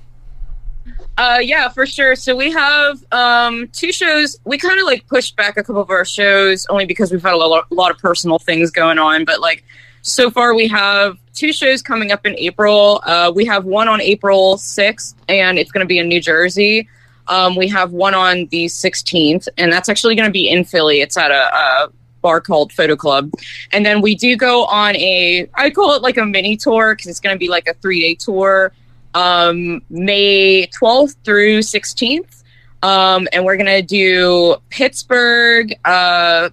[1.17, 2.15] Uh, yeah, for sure.
[2.15, 4.39] So we have um, two shows.
[4.45, 7.33] We kind of like pushed back a couple of our shows only because we've had
[7.33, 9.25] a lot, a lot of personal things going on.
[9.25, 9.65] But like
[10.07, 13.01] so far, we have two shows coming up in April.
[13.05, 16.87] Uh, we have one on April 6th, and it's going to be in New Jersey.
[17.27, 21.01] Um, we have one on the 16th, and that's actually going to be in Philly.
[21.01, 21.91] It's at a, a
[22.21, 23.31] bar called Photo Club.
[23.73, 27.07] And then we do go on a, I call it like a mini tour because
[27.07, 28.71] it's going to be like a three day tour
[29.13, 32.43] um, May 12th through 16th.
[32.81, 36.49] Um, and we're going to do Pittsburgh, uh,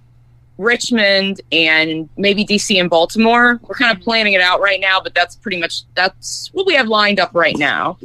[0.57, 3.59] Richmond, and maybe DC and Baltimore.
[3.63, 6.75] We're kind of planning it out right now, but that's pretty much that's what we
[6.75, 7.97] have lined up right now.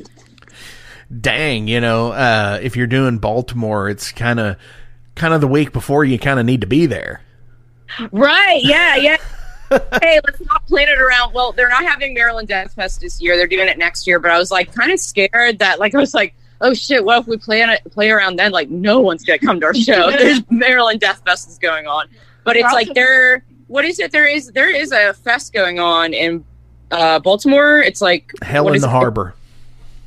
[1.21, 4.57] Dang, you know, uh, if you're doing Baltimore, it's kind of
[5.15, 7.23] kind of the week before you kind of need to be there.
[8.13, 8.61] Right?
[8.63, 9.17] Yeah, yeah.
[10.03, 11.33] hey, let's not plan it around.
[11.33, 13.37] Well, they're not having Maryland Death Fest this year.
[13.37, 14.19] They're doing it next year.
[14.19, 17.21] But I was like kind of scared that, like, I was like, oh shit, what
[17.21, 18.53] if we plan it, play around then?
[18.53, 20.11] Like, no one's gonna come to our show.
[20.19, 22.09] There's Maryland Death Fest is going on,
[22.45, 23.45] but it's like there.
[23.67, 24.11] What is it?
[24.11, 26.45] There is there is a fest going on in
[26.91, 27.79] uh, Baltimore.
[27.79, 28.91] It's like Hell in the it?
[28.91, 29.35] harbor.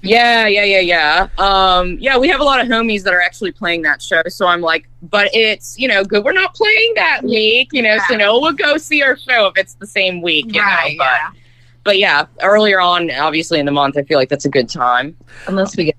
[0.04, 1.28] Yeah, yeah, yeah, yeah.
[1.38, 4.22] Um, yeah, we have a lot of homies that are actually playing that show.
[4.28, 6.26] So I'm like, but it's you know good.
[6.26, 7.98] We're not playing that week, you know.
[8.10, 11.06] So no, we'll go see our show if it's the same week, you Right, know.
[11.06, 11.30] But yeah.
[11.86, 15.16] but yeah, earlier on, obviously in the month, I feel like that's a good time.
[15.48, 15.96] Unless we get.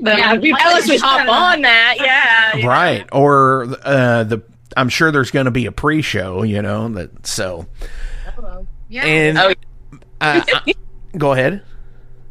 [0.00, 2.56] Yeah, unless we hop on that, yeah.
[2.56, 2.68] you know.
[2.68, 3.08] Right.
[3.10, 4.40] Or uh, the
[4.76, 7.66] I'm sure there's going to be a pre-show, you know, that so
[8.88, 9.04] Yeah.
[9.04, 9.54] and Oh,
[10.20, 10.42] uh,
[11.16, 11.62] go ahead.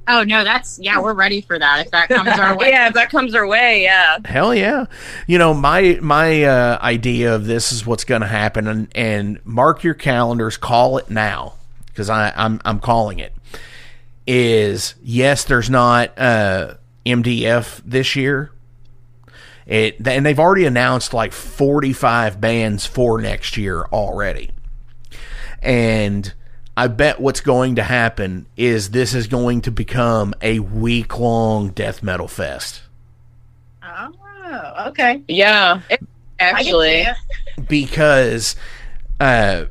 [0.08, 2.70] oh no, that's yeah, we're ready for that if that comes our way.
[2.70, 4.18] Yeah, if that comes our way, yeah.
[4.26, 4.86] Hell yeah.
[5.26, 9.40] You know, my my uh, idea of this is what's going to happen and and
[9.46, 11.54] mark your calendars, call it now
[11.96, 13.34] cuz I I'm I'm calling it.
[14.26, 16.76] Is yes, there's not uh
[17.06, 18.52] MDF this year.
[19.68, 24.52] It and they've already announced like 45 bands for next year already.
[25.62, 26.34] And
[26.78, 31.72] I bet what's going to happen is this is going to become a week long
[31.72, 32.84] death metal fest.
[33.84, 35.22] Oh, okay.
[35.28, 35.82] Yeah.
[36.40, 37.06] Actually.
[37.68, 38.56] because
[39.20, 39.66] uh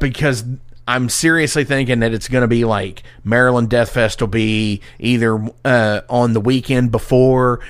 [0.00, 0.44] because
[0.88, 5.46] I'm seriously thinking that it's going to be like Maryland Death Fest will be either
[5.64, 7.60] uh on the weekend before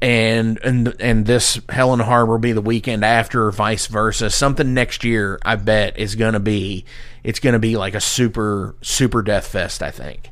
[0.00, 3.86] and and and this Hell in the Harbor will be the weekend after or vice
[3.88, 6.84] versa something next year I bet is going to be
[7.24, 10.30] it's going to be like a super super death fest I think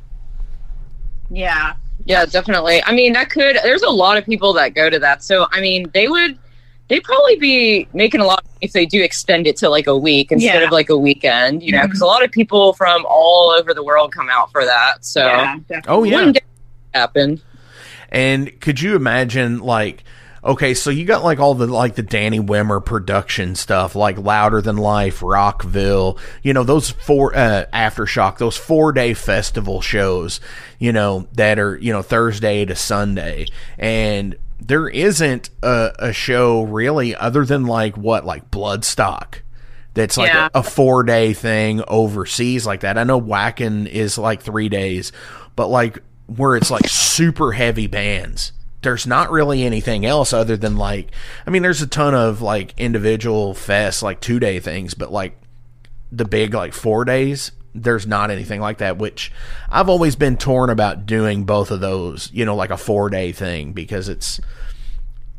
[1.29, 1.73] Yeah.
[2.05, 2.81] Yeah, definitely.
[2.83, 3.57] I mean, that could.
[3.63, 6.37] There's a lot of people that go to that, so I mean, they would.
[6.87, 10.31] They'd probably be making a lot if they do extend it to like a week
[10.31, 10.65] instead Yeah.
[10.67, 11.87] of like a weekend, you know, mm-hmm.
[11.87, 15.03] because a lot of people from all over the world come out for that.
[15.03, 15.57] So Yeah.
[15.87, 16.39] oh yeah wouldn't
[16.93, 17.41] happen.
[18.09, 20.03] And could you imagine like
[20.43, 24.61] okay, so you got like all the like the Danny Wimmer production stuff, like Louder
[24.61, 30.39] Than Life, Rockville, you know, those four uh aftershock, those four day festival shows,
[30.79, 33.47] you know, that are, you know, Thursday to Sunday.
[33.77, 39.41] And there isn't a, a show really other than like what, like Bloodstock.
[39.95, 40.49] That's like Yeah.
[40.53, 42.97] a, a four day thing overseas like that.
[42.97, 45.11] I know Wacken is like three days,
[45.55, 48.51] but like where it's like super heavy bands.
[48.81, 51.09] There's not really anything else other than like,
[51.45, 55.37] I mean, there's a ton of like individual fests, like two day things, but like
[56.11, 59.31] the big like four days, there's not anything like that, which
[59.69, 63.31] I've always been torn about doing both of those, you know, like a four day
[63.31, 64.39] thing because it's,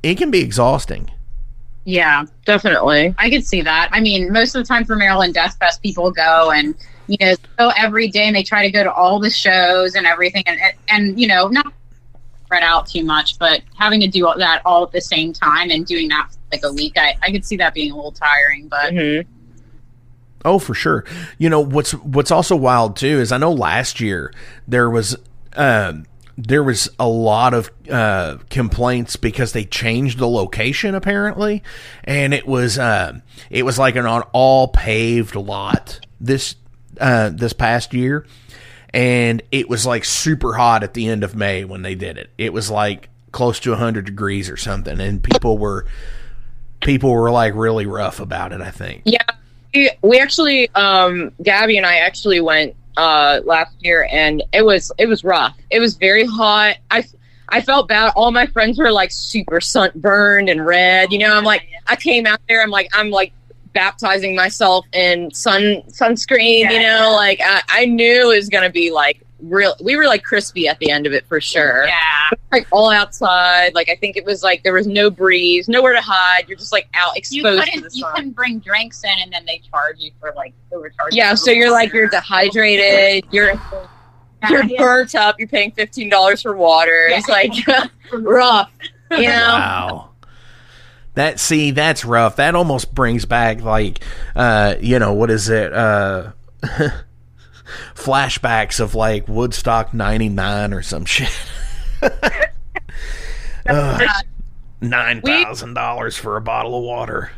[0.02, 1.10] it can be exhausting.
[1.84, 3.14] Yeah, definitely.
[3.18, 3.88] I could see that.
[3.92, 6.74] I mean, most of the time for Maryland Death Fest, people go and
[7.08, 10.06] you know go every day, and they try to go to all the shows and
[10.06, 11.72] everything, and and, and you know not
[12.44, 15.70] spread out too much, but having to do all that all at the same time
[15.70, 18.12] and doing that for like a week, I I could see that being a little
[18.12, 18.68] tiring.
[18.68, 19.30] But Mm-hmm.
[20.44, 21.04] Oh, for sure.
[21.38, 24.32] You know what's what's also wild too is I know last year
[24.66, 25.16] there was
[25.54, 26.06] um,
[26.36, 31.62] there was a lot of uh, complaints because they changed the location apparently,
[32.04, 33.18] and it was uh,
[33.50, 36.54] it was like an all paved lot this
[37.00, 38.26] uh, this past year,
[38.92, 42.30] and it was like super hot at the end of May when they did it.
[42.38, 45.86] It was like close to hundred degrees or something, and people were
[46.80, 48.60] people were like really rough about it.
[48.60, 49.02] I think.
[49.04, 49.24] Yeah,
[49.74, 54.92] we, we actually, um, Gabby and I actually went uh, last year, and it was
[54.98, 55.56] it was rough.
[55.70, 56.76] It was very hot.
[56.90, 57.04] I
[57.48, 58.12] I felt bad.
[58.16, 61.12] All my friends were like super sunburned and red.
[61.12, 62.62] You know, I'm like, I came out there.
[62.62, 63.32] I'm like, I'm like
[63.78, 66.68] baptizing myself in sun sunscreen.
[66.72, 69.76] You know, like I, I knew it was gonna be like real.
[69.80, 71.86] We were like crispy at the end of it for sure.
[71.86, 73.76] yeah, Like all outside.
[73.76, 76.48] Like I think it was like there was no breeze, nowhere to hide.
[76.48, 78.14] You're just like out you exposed to the couldn't you sun.
[78.16, 81.14] couldn't bring drinks in, and then they charge you for like overcharge.
[81.14, 83.52] Yeah, so you're like you're dehydrated, you're
[84.50, 87.06] you're burnt up, you're paying fifteen dollars for water.
[87.10, 87.52] It's like
[88.12, 88.72] rough.
[89.12, 89.54] You know?
[89.54, 90.07] Wow.
[91.18, 92.36] That see, that's rough.
[92.36, 93.98] That almost brings back like
[94.36, 95.72] uh, you know, what is it?
[95.72, 96.30] Uh
[97.96, 101.36] flashbacks of like Woodstock 99 or some shit.
[102.02, 102.12] Ugh.
[104.80, 107.32] $9,000 for a bottle of water.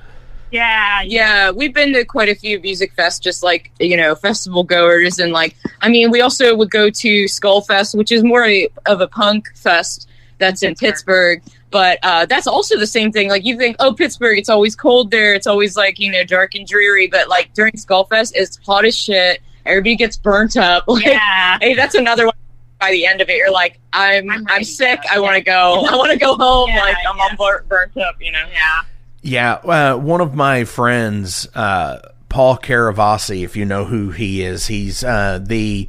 [0.50, 4.62] yeah, Yeah, we've been to quite a few music fests, just like you know, festival
[4.62, 8.44] goers, and like I mean, we also would go to Skull Fest, which is more
[8.44, 10.06] a, of a punk fest
[10.36, 11.42] that's in Pittsburgh.
[11.70, 13.28] But uh, that's also the same thing.
[13.28, 15.34] Like you think, oh, Pittsburgh, it's always cold there.
[15.34, 17.06] It's always like you know dark and dreary.
[17.06, 19.40] But like during Skull Fest, it's hot as shit.
[19.66, 20.84] Everybody gets burnt up.
[20.88, 21.58] Like, yeah.
[21.60, 22.34] Hey, that's another one.
[22.80, 25.00] By the end of it, you're like, I'm, I'm I'm, sick.
[25.10, 25.84] I want to go.
[25.86, 26.70] I want to go home.
[26.70, 27.22] Yeah, like I'm yeah.
[27.30, 28.16] all bur- burnt up.
[28.20, 28.44] You know.
[28.52, 28.80] Yeah.
[29.22, 31.98] Yeah, uh, one of my friends, uh,
[32.30, 35.88] Paul Caravasi, if you know who he is, he's uh, the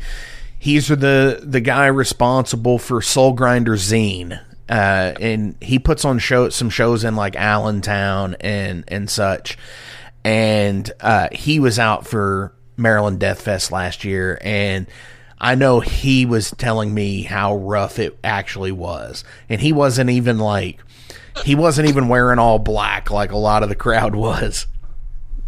[0.60, 6.48] he's the the guy responsible for Soul Grinder Zine, uh, and he puts on show
[6.48, 9.58] some shows in like Allentown and and such.
[10.24, 14.88] And uh, he was out for Maryland Death Fest last year, and
[15.40, 20.40] I know he was telling me how rough it actually was, and he wasn't even
[20.40, 20.80] like
[21.44, 24.68] he wasn't even wearing all black like a lot of the crowd was.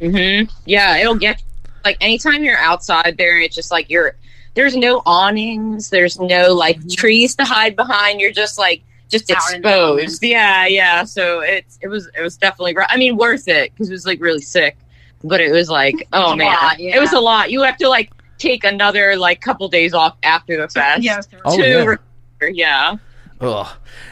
[0.01, 1.41] hmm Yeah, it'll get
[1.85, 4.15] like anytime you're outside there, it's just like you're
[4.55, 8.19] there's no awnings, there's no like trees to hide behind.
[8.19, 8.83] You're just like
[9.13, 10.03] just Out in the elements.
[10.13, 10.23] exposed.
[10.23, 11.03] Yeah, yeah.
[11.05, 12.75] So it's it was it was definitely.
[12.89, 14.77] I mean, worth it because it was like really sick,
[15.23, 16.97] but it was like oh a man, lot, yeah.
[16.97, 17.49] it was a lot.
[17.51, 21.03] You have to like take another like couple days off after the fest.
[21.03, 21.21] Yeah.
[21.45, 21.75] Oh, to yeah.
[21.83, 22.49] recover.
[22.51, 22.95] yeah.
[23.41, 23.67] Ugh.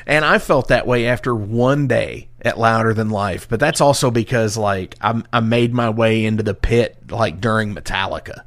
[0.05, 4.11] And I felt that way after one day at Louder Than Life, but that's also
[4.11, 8.41] because like I I made my way into the pit like during Metallica.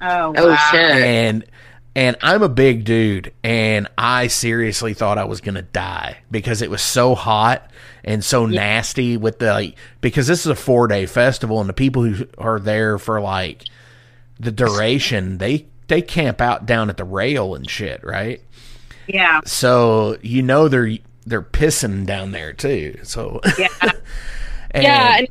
[0.00, 0.68] Oh, Oh wow.
[0.70, 0.80] shit.
[1.02, 1.44] and
[1.96, 6.70] and I'm a big dude, and I seriously thought I was gonna die because it
[6.70, 7.70] was so hot
[8.04, 11.74] and so nasty with the like because this is a four day festival, and the
[11.74, 13.64] people who are there for like
[14.40, 18.40] the duration they they camp out down at the rail and shit, right?
[19.06, 19.40] Yeah.
[19.44, 22.98] So you know they're they're pissing down there too.
[23.02, 23.68] So Yeah.
[24.74, 25.28] and, yeah and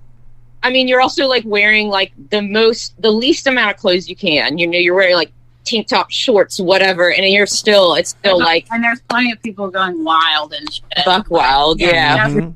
[0.63, 4.15] i mean you're also like wearing like the most the least amount of clothes you
[4.15, 5.31] can you know you're wearing like
[5.65, 9.69] tank top shorts whatever and you're still it's still like and there's plenty of people
[9.69, 10.83] going wild and shit.
[11.05, 12.53] buck wild yeah Mhm.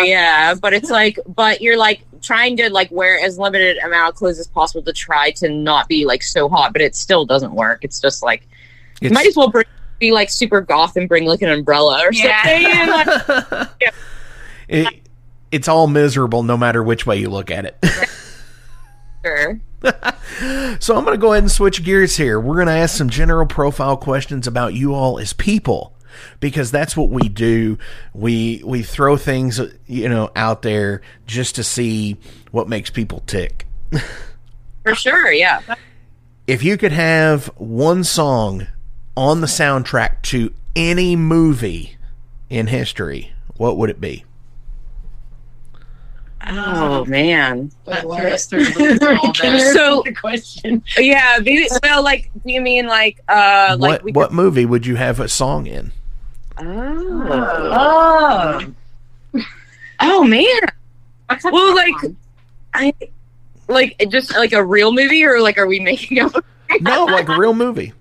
[0.00, 4.14] yeah but it's like but you're like trying to like wear as limited amount of
[4.16, 7.52] clothes as possible to try to not be like so hot but it still doesn't
[7.52, 8.46] work it's just like
[9.00, 9.64] you might as well bring,
[10.00, 13.26] be like super goth and bring like an umbrella or Yeah.
[13.26, 13.68] something
[14.70, 15.00] Like, it,
[15.50, 17.78] it's all miserable no matter which way you look at it.
[19.24, 19.58] sure.
[20.80, 22.38] So I'm going to go ahead and switch gears here.
[22.38, 25.94] We're going to ask some general profile questions about you all as people
[26.38, 27.78] because that's what we do.
[28.14, 32.16] We we throw things, you know, out there just to see
[32.52, 33.66] what makes people tick.
[34.82, 35.60] for sure yeah
[36.46, 38.66] If you could have one song
[39.16, 41.96] on the soundtrack to any movie
[42.48, 44.24] in history, what would it be?
[46.46, 49.60] Oh man But That what- threw us through a little Can bit.
[49.60, 50.82] you So- the question.
[50.96, 51.38] Yeah.
[51.82, 55.18] Well, like, do you mean like, uh, like what we what movie would you have
[55.20, 55.92] a song in?
[56.56, 58.60] Could, oh.
[60.00, 60.60] oh man,
[61.44, 62.16] Well, like- one?
[62.74, 62.92] I
[63.68, 66.42] like just like a real movie or like are we making up a
[66.80, 67.92] No, like a real movie.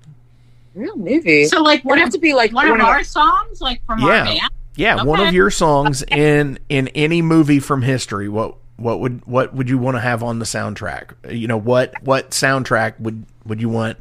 [0.76, 1.46] real movie?
[1.46, 3.84] so like would what have if to be like one of one our songs, like
[3.86, 4.06] from Yeah.
[4.08, 4.40] our band?
[4.78, 8.30] Yeah, one of your songs in in any movie from history.
[8.30, 11.34] What what would what would you want to have on the soundtrack?
[11.34, 13.98] You know what what soundtrack would would you want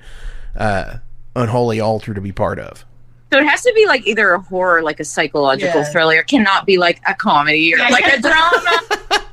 [0.55, 0.99] uh,
[1.35, 2.85] Unholy Altar to be part of?
[3.33, 5.91] So it has to be like either a horror, like a psychological Yeah.
[5.91, 6.15] thriller.
[6.17, 8.81] It cannot be like a comedy or like a drama.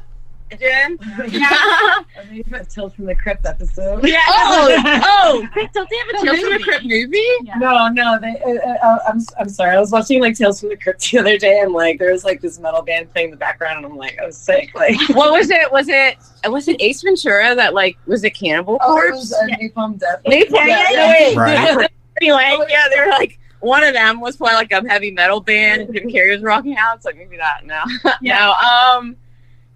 [0.59, 0.97] Jen?
[1.01, 4.05] I mean, a Tales from the Crypt episode.
[4.07, 4.19] Yeah.
[4.27, 7.27] Oh, oh, wait, don't they have a Tales from the Crypt movie?
[7.57, 8.19] No, no.
[8.19, 9.75] They, uh, uh, I'm, I'm sorry.
[9.75, 12.23] I was watching like Tales from the Crypt the other day, and like there was
[12.23, 14.71] like this metal band playing in the background, and I'm like, I was sick.
[14.75, 15.71] Like, What was it?
[15.71, 19.17] Was it was it Ace Ventura that like was it Cannibal oh, it Corpse?
[19.17, 20.21] was uh, Napalm Death.
[20.25, 21.33] Napalm Yeah, Death?
[21.33, 21.35] yeah.
[21.35, 21.91] Right.
[22.21, 25.89] anyway, yeah, they were like one of them was probably like a heavy metal band.
[25.93, 27.65] Jim Carrey was rocking out, so maybe that.
[27.65, 27.81] No,
[28.21, 28.53] no.
[28.53, 29.15] Um,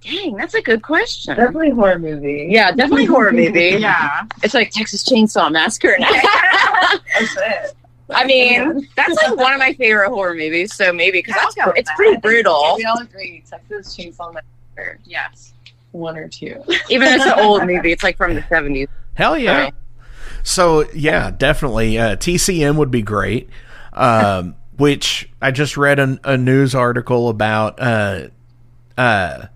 [0.09, 1.35] dang, that's a good question.
[1.35, 2.47] Definitely horror movie.
[2.49, 3.77] Yeah, definitely horror movie.
[3.79, 4.25] Yeah.
[4.43, 5.95] It's like Texas Chainsaw Massacre.
[5.99, 7.73] That's it.
[8.09, 10.73] I mean, that's like one of my favorite horror movies.
[10.73, 11.97] So maybe because that's I'll go with it's that.
[11.97, 12.75] pretty brutal.
[12.77, 13.43] We all agree.
[13.49, 15.53] Texas Chainsaw Massacre, Yes.
[15.91, 16.63] one or two.
[16.89, 18.87] Even though it's an old movie, it's like from the seventies.
[19.15, 19.71] Hell yeah!
[20.43, 23.49] So yeah, definitely uh, TCM would be great.
[23.91, 28.27] Um, which I just read an, a news article about uh,
[28.97, 29.47] uh,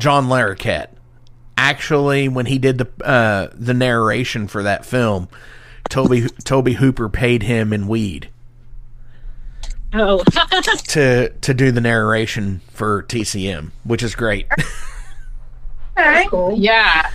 [0.00, 0.88] John Larroquette.
[1.56, 5.28] Actually, when he did the uh, the narration for that film,
[5.88, 8.30] Tobe Tobe Hooper paid him in weed
[9.92, 10.22] Oh.
[10.88, 14.46] to to do the narration for TCM, which is great.
[16.30, 16.56] Cool.
[16.58, 17.10] yeah.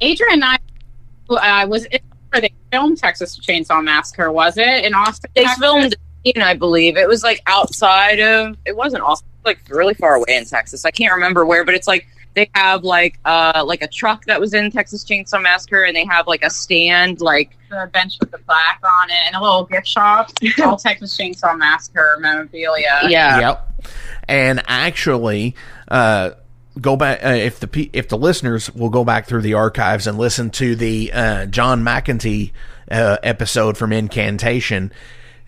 [0.00, 4.84] Adrian and I uh, was it where they filmed Texas Chainsaw Massacre, was it?
[4.86, 5.30] In Austin?
[5.34, 5.60] They Texas?
[5.60, 8.56] filmed, it, I believe it was like outside of.
[8.64, 10.84] It wasn't Austin, like really far away in Texas.
[10.84, 14.40] I can't remember where, but it's like they have like uh like a truck that
[14.40, 18.30] was in Texas Chainsaw Massacre, and they have like a stand like the bench with
[18.30, 20.30] the plaque on it and a little gift shop.
[20.64, 23.00] All Texas Chainsaw Massacre memorabilia.
[23.08, 23.40] yeah.
[23.40, 23.82] Yep.
[24.28, 25.56] And actually,
[25.88, 26.30] uh,
[26.80, 30.06] go back uh, if the pe- if the listeners will go back through the archives
[30.06, 32.52] and listen to the uh, John McEntee
[32.90, 34.92] uh, episode from Incantation.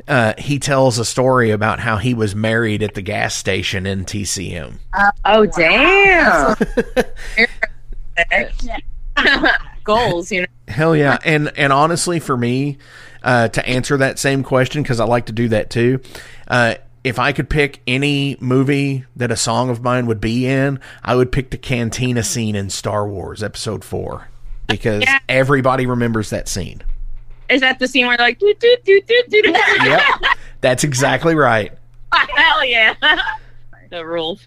[0.07, 4.05] Uh, he tells a story about how he was married at the gas station in
[4.05, 4.79] TCM.
[5.25, 6.55] Oh damn!
[9.85, 10.47] Goals, you know.
[10.69, 11.19] Hell yeah!
[11.25, 12.79] And and honestly, for me,
[13.23, 16.01] uh, to answer that same question because I like to do that too.
[16.49, 20.81] Uh, if I could pick any movie that a song of mine would be in,
[21.03, 24.29] I would pick the cantina scene in Star Wars Episode Four
[24.69, 25.19] because Yeah.
[25.29, 26.83] everybody remembers that scene.
[27.49, 29.43] Is that the scene where they're like do do do do do?
[29.43, 29.51] do?
[29.51, 30.03] Yep,
[30.61, 31.73] that's exactly right.
[32.13, 32.95] Hell yeah!
[33.91, 34.47] the rules.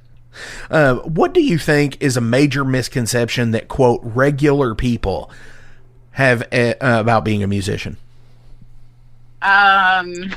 [0.69, 5.31] Uh, what do you think is a major misconception that quote regular people
[6.11, 7.97] have uh, about being a musician?
[9.41, 10.33] Um.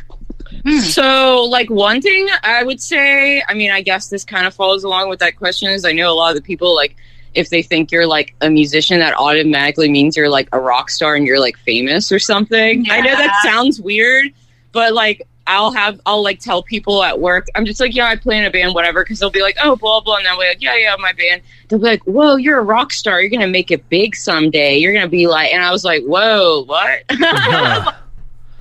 [0.83, 4.85] So, like one thing I would say, I mean, I guess this kind of follows
[4.85, 5.71] along with that question.
[5.71, 6.97] Is I know a lot of the people like
[7.35, 11.15] if they think you're like a musician, that automatically means you're like a rock star
[11.15, 12.87] and you're like famous or something.
[12.91, 14.33] I know that sounds weird,
[14.73, 18.17] but like I'll have I'll like tell people at work, I'm just like, yeah, I
[18.17, 20.47] play in a band, whatever, because they'll be like, oh, blah blah, and they'll be
[20.47, 21.43] like, yeah, yeah, my band.
[21.69, 23.21] They'll be like, whoa, you're a rock star.
[23.21, 24.79] You're gonna make it big someday.
[24.79, 27.03] You're gonna be like, and I was like, whoa, what?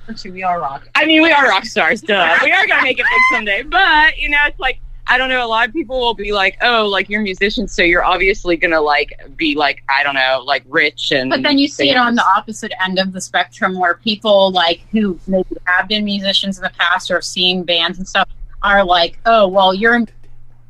[0.08, 0.88] Actually, we are rock.
[0.96, 2.38] I mean, we are rock stars, duh.
[2.42, 3.62] We are gonna make it big someday.
[3.62, 4.80] But you know, it's like
[5.10, 5.44] I don't know.
[5.44, 8.80] A lot of people will be like, "Oh, like you're musicians, so you're obviously gonna
[8.80, 12.14] like be like I don't know, like rich and." But then you see it on
[12.14, 16.62] the opposite end of the spectrum where people like who maybe have been musicians in
[16.62, 18.28] the past or seen bands and stuff
[18.62, 20.00] are like, oh, well, you're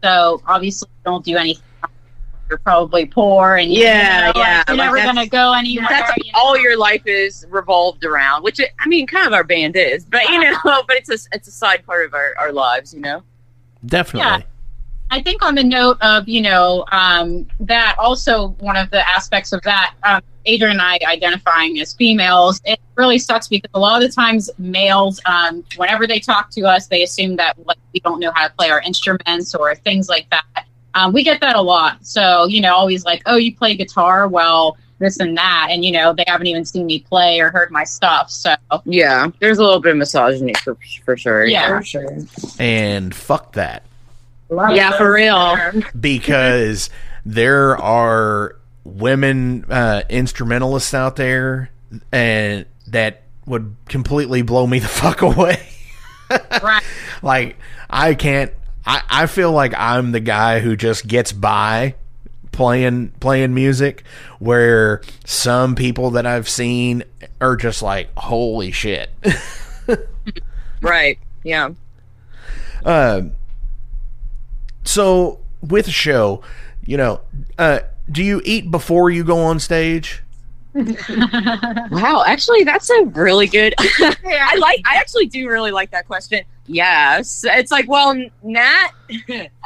[0.03, 1.62] so obviously don't do anything.
[2.49, 5.86] You're probably poor and Yeah, know, yeah, like, you're like never gonna go anywhere.
[5.88, 6.38] That's you know?
[6.38, 10.05] all your life is revolved around, which it, I mean, kind of our band is,
[10.05, 10.68] but you uh-huh.
[10.68, 13.22] know, but it's a it's a side part of our, our lives, you know.
[13.85, 14.28] Definitely.
[14.28, 14.43] Yeah.
[15.12, 19.53] I think on the note of you know um, that also one of the aspects
[19.53, 24.01] of that um, Adrian and I identifying as females it really sucks because a lot
[24.01, 28.01] of the times males um, whenever they talk to us they assume that like, we
[28.01, 30.66] don't know how to play our instruments or things like that.
[30.95, 32.05] Um, we get that a lot.
[32.07, 35.90] So you know always like oh you play guitar well this and that and you
[35.90, 39.64] know they haven't even seen me play or heard my stuff so Yeah, there's a
[39.64, 41.46] little bit of misogyny for for sure.
[41.46, 41.78] Yeah.
[41.78, 42.18] For sure.
[42.59, 43.84] And fuck that.
[44.51, 45.57] Yeah, for real.
[45.98, 46.90] because
[47.24, 51.70] there are women uh, instrumentalists out there
[52.12, 55.66] and that would completely blow me the fuck away.
[56.62, 56.82] right
[57.22, 57.57] like
[57.88, 58.53] I can't
[58.86, 61.96] I, I feel like I'm the guy who just gets by
[62.61, 64.05] playing playing music
[64.39, 67.03] where some people that I've seen
[67.41, 69.09] are just like holy shit.
[70.83, 71.19] Right.
[71.43, 71.71] Yeah.
[72.87, 73.23] uh,
[74.85, 76.43] so with a show,
[76.87, 77.21] you know,
[77.59, 77.81] uh,
[78.11, 80.23] do you eat before you go on stage?
[81.91, 83.75] Wow, actually, that's a really good.
[83.79, 84.81] I like.
[84.87, 86.45] I actually do really like that question.
[86.67, 88.91] Yes, it's like, well, Nat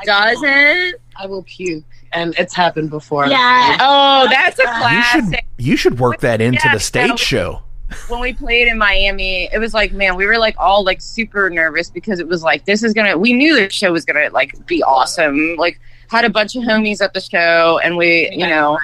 [0.05, 0.95] doesn't.
[1.17, 1.85] I will puke,
[2.15, 3.27] and it's happened before.
[3.27, 3.77] Yeah.
[3.81, 5.45] Oh, that's a You should classic.
[5.59, 7.62] you should work that into Yeah, the stage so- show.
[8.09, 11.49] When we played in Miami, it was like, man, we were like all like super
[11.51, 13.17] nervous because it was like, this is gonna.
[13.17, 15.55] We knew the show was gonna like be awesome.
[15.57, 18.79] Like, had a bunch of homies at the show, and we, you know,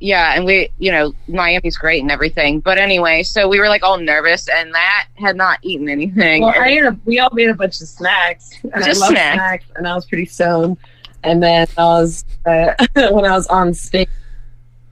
[0.00, 2.58] yeah, and we, you know, Miami's great and everything.
[2.60, 6.42] But anyway, so we were like all nervous, and that had not eaten anything.
[6.42, 8.50] Well, I ate a, we all made a bunch of snacks.
[8.64, 9.64] And Just I love snacks.
[9.76, 10.78] and I was pretty stoned.
[11.22, 14.08] And then I was uh, when I was on stage.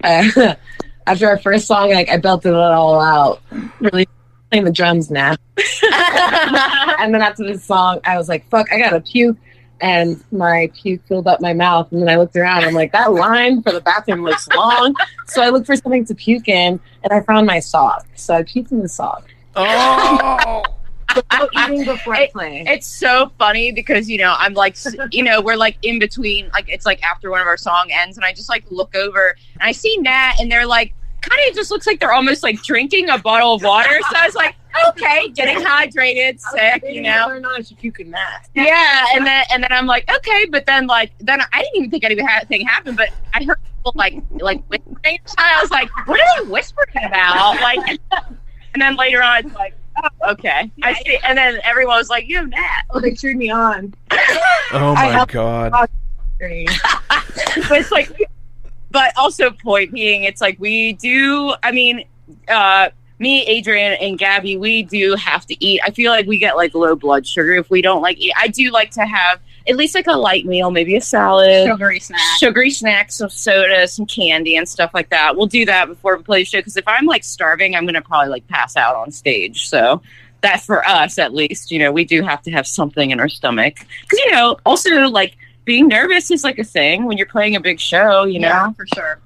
[0.03, 0.55] Uh,
[1.07, 3.41] after our first song, like I belted it all out,
[3.81, 4.07] really
[4.51, 5.37] playing the drums now.
[6.99, 9.39] and then after this song, I was like, "Fuck, I gotta puke."
[9.81, 11.91] And my puke filled up my mouth.
[11.93, 12.65] And then I looked around.
[12.65, 14.93] I'm like, that line for the bathroom looks long.
[15.27, 18.05] So I looked for something to puke in, and I found my sock.
[18.17, 19.25] So I puked in the sock.
[19.55, 20.63] Oh,
[21.53, 24.77] Eating before It- it's so funny because you know I'm like
[25.11, 28.17] you know we're like in between like it's like after one of our song ends
[28.17, 31.55] and I just like look over and I see Nat and they're like kind of
[31.55, 33.99] just looks like they're almost like drinking a bottle of water.
[34.11, 34.55] So I was like
[34.89, 37.29] okay getting hydrated sick you know.
[37.29, 38.15] or not, if you can
[38.55, 41.91] yeah and then and then I'm like okay but then like then I didn't even
[41.91, 45.19] think anything happened but I heard people like like whispering.
[45.39, 47.61] I was like what are they whispering about?
[47.61, 47.99] Like
[48.75, 50.71] and then later on it's like oh, okay.
[50.83, 51.19] I see.
[51.25, 53.95] and then everyone was like you know Nat Like cheered me on.
[54.73, 55.73] oh my god.
[56.41, 58.11] but it's like
[58.91, 62.05] but also point being it's like we do i mean
[62.47, 62.89] uh
[63.19, 65.81] me adrian and gabby we do have to eat.
[65.85, 68.33] I feel like we get like low blood sugar if we don't like eat.
[68.37, 72.01] I do like to have at least like a light meal maybe a salad Sugary
[72.01, 72.21] snack.
[72.39, 76.23] sugary snacks some soda some candy and stuff like that we'll do that before we
[76.23, 79.11] play the show because if i'm like starving i'm gonna probably like pass out on
[79.11, 80.01] stage so
[80.41, 83.29] that for us at least you know we do have to have something in our
[83.29, 87.55] stomach because you know also like being nervous is like a thing when you're playing
[87.57, 89.21] a big show you know Yeah, for sure.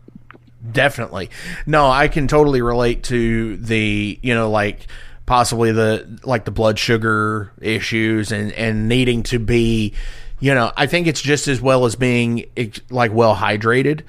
[0.71, 1.31] Definitely.
[1.67, 4.87] No, I can totally relate to the, you know, like
[5.27, 9.95] possibly the like the blood sugar issues and and needing to be,
[10.43, 12.47] you know, I think it's just as well as being
[12.91, 14.01] like well hydrated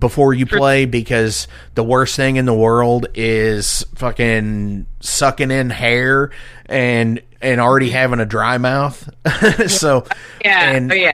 [0.00, 6.30] before you play because the worst thing in the world is fucking sucking in hair
[6.66, 9.08] and and already having a dry mouth.
[9.68, 10.04] so
[10.44, 10.70] yeah.
[10.72, 11.12] Oh, and- oh, yeah.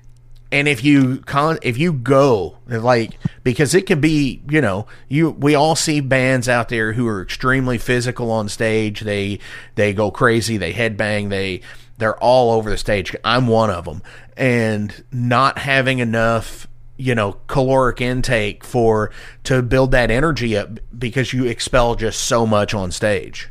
[0.50, 5.30] and if you con if you go like because it can be you know you
[5.30, 9.00] we all see bands out there who are extremely physical on stage.
[9.02, 9.38] They
[9.74, 10.56] they go crazy.
[10.56, 11.28] They headbang.
[11.28, 11.60] They
[11.98, 13.14] they're all over the stage.
[13.22, 14.02] I'm one of them
[14.36, 16.66] and not having enough
[16.96, 19.10] you know caloric intake for
[19.44, 23.48] to build that energy up because you expel just so much on stage.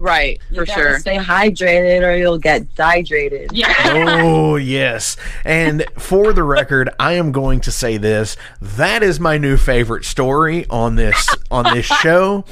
[0.00, 0.98] Right for You gotta sure.
[1.00, 3.50] Stay hydrated or you'll get dehydrated.
[3.52, 3.74] Yeah.
[4.22, 5.16] oh yes.
[5.44, 8.36] And for the record i am going to say this.
[8.60, 12.44] That is my new favorite story on this on this show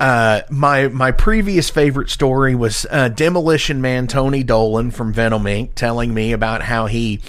[0.00, 5.74] uh, my my previous favorite story was uh, Demolition Man Tony Dolan from Venom Inc.
[5.74, 7.20] telling me about how he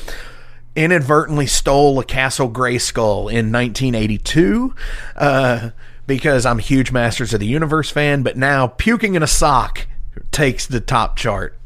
[0.76, 4.74] inadvertently stole a Castle Grayskull in 1982
[5.16, 5.70] uh,
[6.08, 9.88] because I'm a huge Masters of the Universe fan, but now puking in a sock
[10.32, 11.58] takes the top chart.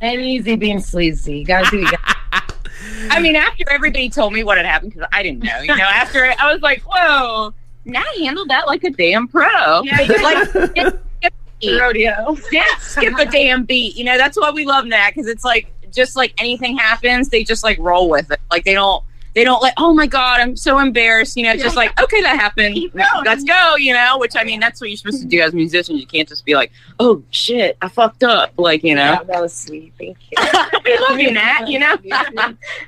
[0.00, 1.38] And easy being sleazy.
[1.38, 1.78] You gotta do.
[1.78, 2.16] You gotta,
[3.10, 5.84] i mean after everybody told me what had happened because i didn't know you know
[5.84, 7.52] after it, i was like whoa
[7.86, 9.82] nat handled that like a damn pro.
[9.82, 12.36] Yeah, like skip, skip rodeo.
[12.50, 13.96] Didn't skip a damn beat.
[13.96, 17.44] You know that's why we love nat because it's like just like anything happens they
[17.44, 18.40] just like roll with it.
[18.50, 19.02] Like they don't
[19.34, 22.22] they don't like oh my god i'm so embarrassed you know it's just like okay
[22.22, 22.78] that happened.
[23.24, 26.00] Let's go you know which i mean that's what you're supposed to do as musicians.
[26.00, 29.12] You can't just be like oh shit i fucked up like you know?
[29.12, 29.92] Yeah, that was sweet.
[29.98, 30.80] Thank you.
[30.84, 31.96] we love you nat you know?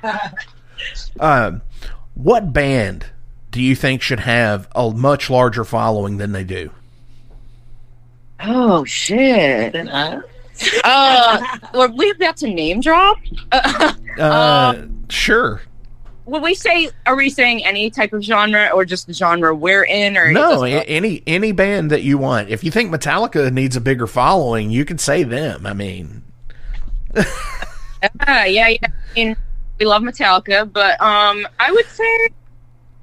[1.19, 1.61] Um,
[2.13, 3.05] what band
[3.59, 6.71] do you think should have a much larger following than they do?
[8.41, 10.21] oh shit Then I-
[10.85, 13.17] uh were we about to name drop
[13.51, 15.61] uh, Uh, sure.
[16.25, 19.83] would we say are we saying any type of genre or just the genre we're
[19.83, 22.47] in or No, any any band that you want.
[22.49, 25.65] If you think Metallica needs a bigger following, you can say them.
[25.65, 26.23] I mean,
[28.21, 28.77] Ah, yeah, yeah.
[28.83, 29.35] I mean,
[29.79, 32.27] we love Metallica, but um, I would say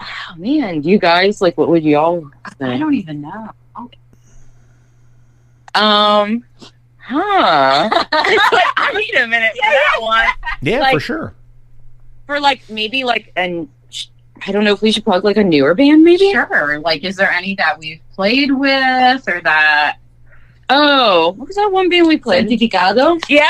[0.00, 2.30] Oh man, you guys like what would y'all
[2.60, 3.50] I don't even know.
[5.74, 6.44] Um,
[6.98, 7.88] huh?
[7.92, 8.10] Like,
[8.76, 10.26] I need a minute for that one.
[10.62, 11.34] Yeah, Like- for sure.
[12.26, 13.68] For like maybe like an
[14.46, 16.30] I don't know if we should plug like a newer band maybe.
[16.32, 16.78] Sure.
[16.80, 19.98] Like, is there any that we've played with or that?
[20.68, 22.46] Oh, what was that one band we played?
[22.48, 23.22] Santificado.
[23.28, 23.44] Yeah.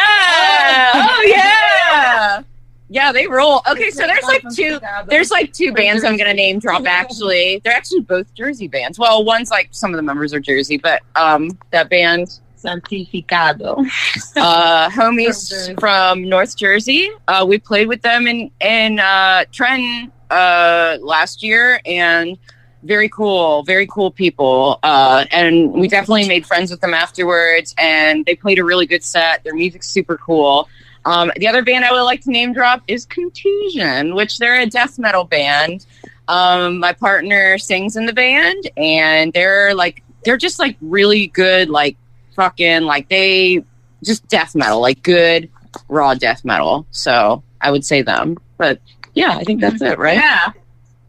[0.95, 2.43] Oh yeah.
[2.89, 3.63] Yeah, they roll.
[3.69, 4.79] Okay, so there's like two.
[5.09, 6.87] There's like two bands I'm gonna name drop.
[6.87, 8.99] Actually, they're actually both Jersey bands.
[8.99, 13.79] Well, one's like some of the members are Jersey, but um, that band Santificado.
[14.37, 15.75] uh, homies Jersey.
[15.79, 17.11] from North Jersey.
[17.27, 22.39] Uh, we played with them in in uh, Trenton uh, last year, and
[22.83, 24.79] very cool, very cool people.
[24.83, 27.75] Uh, and we definitely made friends with them afterwards.
[27.79, 29.43] And they played a really good set.
[29.45, 30.69] Their music's super cool.
[31.07, 34.67] Um, the other band I would like to name drop is Contusion, which they're a
[34.67, 35.87] death metal band.
[36.27, 41.71] Um, my partner sings in the band, and they're like they're just like really good,
[41.71, 41.97] like
[42.35, 43.63] fucking like they
[44.03, 45.49] just death metal, like good
[45.89, 46.87] raw death metal.
[46.91, 48.37] So I would say them.
[48.59, 48.81] But
[49.15, 50.17] yeah, I think that's it, right?
[50.17, 50.53] Yeah.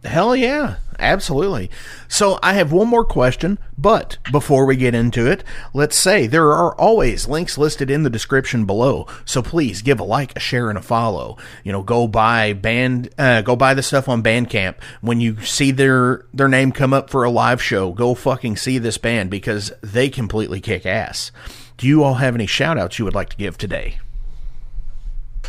[0.04, 1.72] Hell yeah, absolutely.
[2.08, 5.43] So I have one more question, but before we get into it,
[5.74, 9.08] let's say there are always links listed in the description below.
[9.26, 11.38] So please give a like, a share, and a follow.
[11.64, 14.76] You know, go buy band, uh, go buy the stuff on Bandcamp.
[15.01, 18.78] When you see their their name come up for a live show, go fucking see
[18.78, 21.32] this band because they completely kick ass.
[21.78, 23.99] Do you all have any shout outs you would like to give today?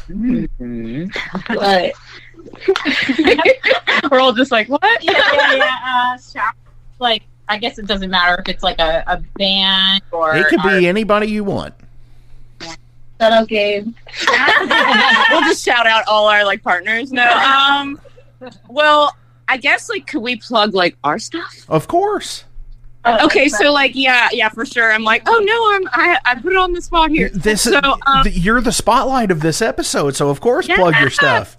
[1.49, 1.93] But
[4.11, 4.83] We're all just like, what?
[5.03, 5.77] Yeah, yeah, yeah.
[6.15, 6.55] Uh, shout-
[6.99, 10.37] like, I guess it doesn't matter if it's like a, a band or.
[10.37, 11.75] It could our- be anybody you want.
[12.63, 13.93] shout out Gabe.
[15.31, 17.13] we'll just shout out all our like partners.
[17.13, 17.29] No.
[17.31, 18.01] Um
[18.69, 19.17] well,
[19.49, 21.65] I guess like could we plug like our stuff?
[21.69, 22.45] Of course.
[23.07, 24.93] Okay, so like yeah, yeah, for sure.
[24.93, 27.31] I'm like, oh no, I'm I I put it on the spot here.
[27.31, 31.09] This so um, th- you're the spotlight of this episode, so of course plug your
[31.11, 31.57] stuff.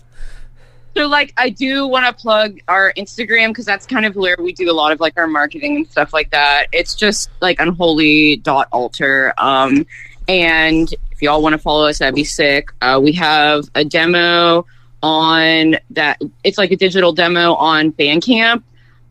[0.99, 4.51] So like I do want to plug our Instagram because that's kind of where we
[4.51, 6.67] do a lot of like our marketing and stuff like that.
[6.73, 8.67] It's just like unholy dot.
[9.37, 9.85] Um,
[10.27, 12.71] and if y'all want to follow us, that'd be sick.
[12.81, 14.65] Uh, we have a demo
[15.01, 16.19] on that.
[16.43, 18.61] It's like a digital demo on Bandcamp.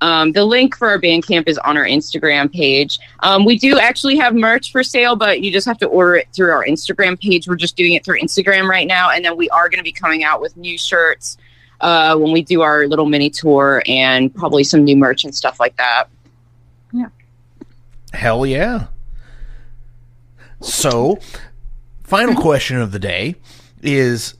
[0.02, 2.98] Um, the link for our Bandcamp is on our Instagram page.
[3.20, 6.28] Um, we do actually have merch for sale, but you just have to order it
[6.34, 7.48] through our Instagram page.
[7.48, 9.90] We're just doing it through Instagram right now, and then we are going to be
[9.90, 11.38] coming out with new shirts
[11.80, 15.60] uh, when we do our little mini tour and probably some new merch and stuff
[15.60, 16.08] like that.
[16.92, 17.08] Yeah.
[18.12, 18.86] Hell yeah.
[20.60, 21.18] So,
[22.04, 23.36] final question of the day
[23.82, 24.34] is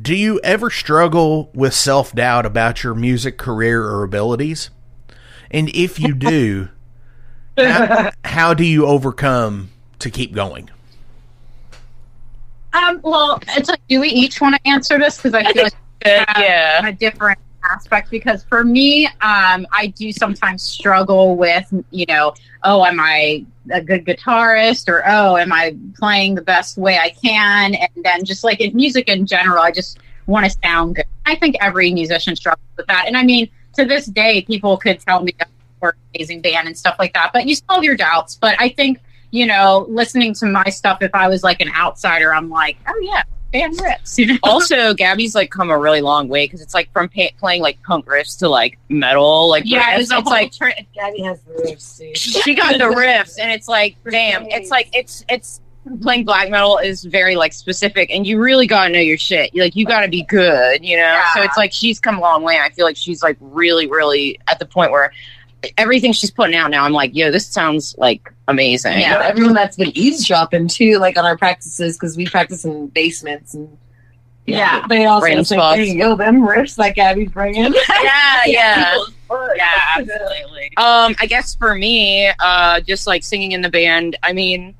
[0.00, 4.70] do you ever struggle with self-doubt about your music career or abilities?
[5.50, 6.68] And if you do,
[7.56, 10.70] how, how do you overcome to keep going?
[12.72, 15.16] Um, well, it's like, do we each want to answer this?
[15.16, 16.86] Because I feel like Good, yeah.
[16.86, 22.32] a different aspect because for me um i do sometimes struggle with you know
[22.64, 27.10] oh am i a good guitarist or oh am i playing the best way i
[27.10, 27.74] can?
[27.74, 31.06] And then just like in music in general i just want to sound good.
[31.26, 33.04] I think every musician struggles with that.
[33.06, 35.48] And i mean to this day people could tell me that
[35.80, 38.36] we're an amazing band and stuff like that but you still have your doubts.
[38.36, 42.34] But i think you know listening to my stuff if i was like an outsider
[42.34, 43.22] i'm like oh yeah
[43.52, 46.92] band rips you know Also, Gabby's like come a really long way because it's like
[46.92, 49.48] from pa- playing like punk riffs to like metal.
[49.48, 50.00] Like yeah riffs.
[50.00, 52.14] it's, it's like tri- Gabby has the riffs, too.
[52.14, 54.46] she got the riffs, and it's like damn.
[54.46, 55.60] It's like it's it's
[56.02, 59.54] playing black metal is very like specific, and you really gotta know your shit.
[59.54, 61.02] Like you gotta be good, you know.
[61.02, 61.34] Yeah.
[61.34, 62.58] So it's like she's come a long way.
[62.58, 65.12] I feel like she's like really, really at the point where
[65.78, 68.98] everything she's putting out now, I'm like, yo, this sounds like amazing.
[69.00, 72.88] You know, everyone that's been eavesdropping too, like on our practices, because we practice in
[72.88, 73.76] basements and
[74.46, 74.86] Yeah.
[74.88, 75.76] They also Random say, spots.
[75.78, 77.72] hey, yo, them riffs that Gabby's bringing.
[77.72, 78.96] yeah, yeah.
[79.30, 80.72] yeah, yeah, absolutely.
[80.76, 84.74] Um, I guess for me, uh, just like singing in the band, I mean,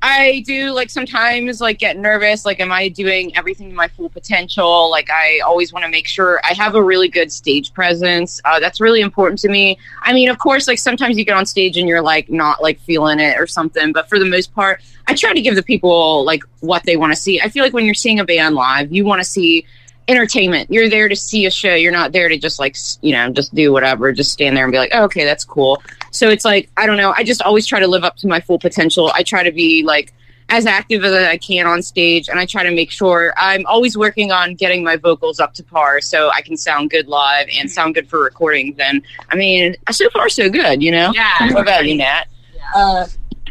[0.00, 2.44] I do like sometimes like get nervous.
[2.44, 4.90] Like, am I doing everything to my full potential?
[4.90, 8.40] Like, I always want to make sure I have a really good stage presence.
[8.44, 9.76] Uh, that's really important to me.
[10.02, 12.78] I mean, of course, like sometimes you get on stage and you're like not like
[12.80, 16.24] feeling it or something, but for the most part, I try to give the people
[16.24, 17.40] like what they want to see.
[17.40, 19.66] I feel like when you're seeing a band live, you want to see
[20.06, 20.70] entertainment.
[20.70, 21.74] You're there to see a show.
[21.74, 24.72] You're not there to just like, you know, just do whatever, just stand there and
[24.72, 25.82] be like, oh, okay, that's cool.
[26.10, 27.12] So it's like, I don't know.
[27.16, 29.10] I just always try to live up to my full potential.
[29.14, 30.12] I try to be like
[30.50, 33.98] as active as I can on stage, and I try to make sure I'm always
[33.98, 37.70] working on getting my vocals up to par so I can sound good live and
[37.70, 38.78] sound good for recordings.
[38.78, 41.12] And I mean, so far so good, you know.
[41.14, 41.52] Yeah.
[41.52, 42.24] What about you, Nat?
[42.74, 43.06] Uh,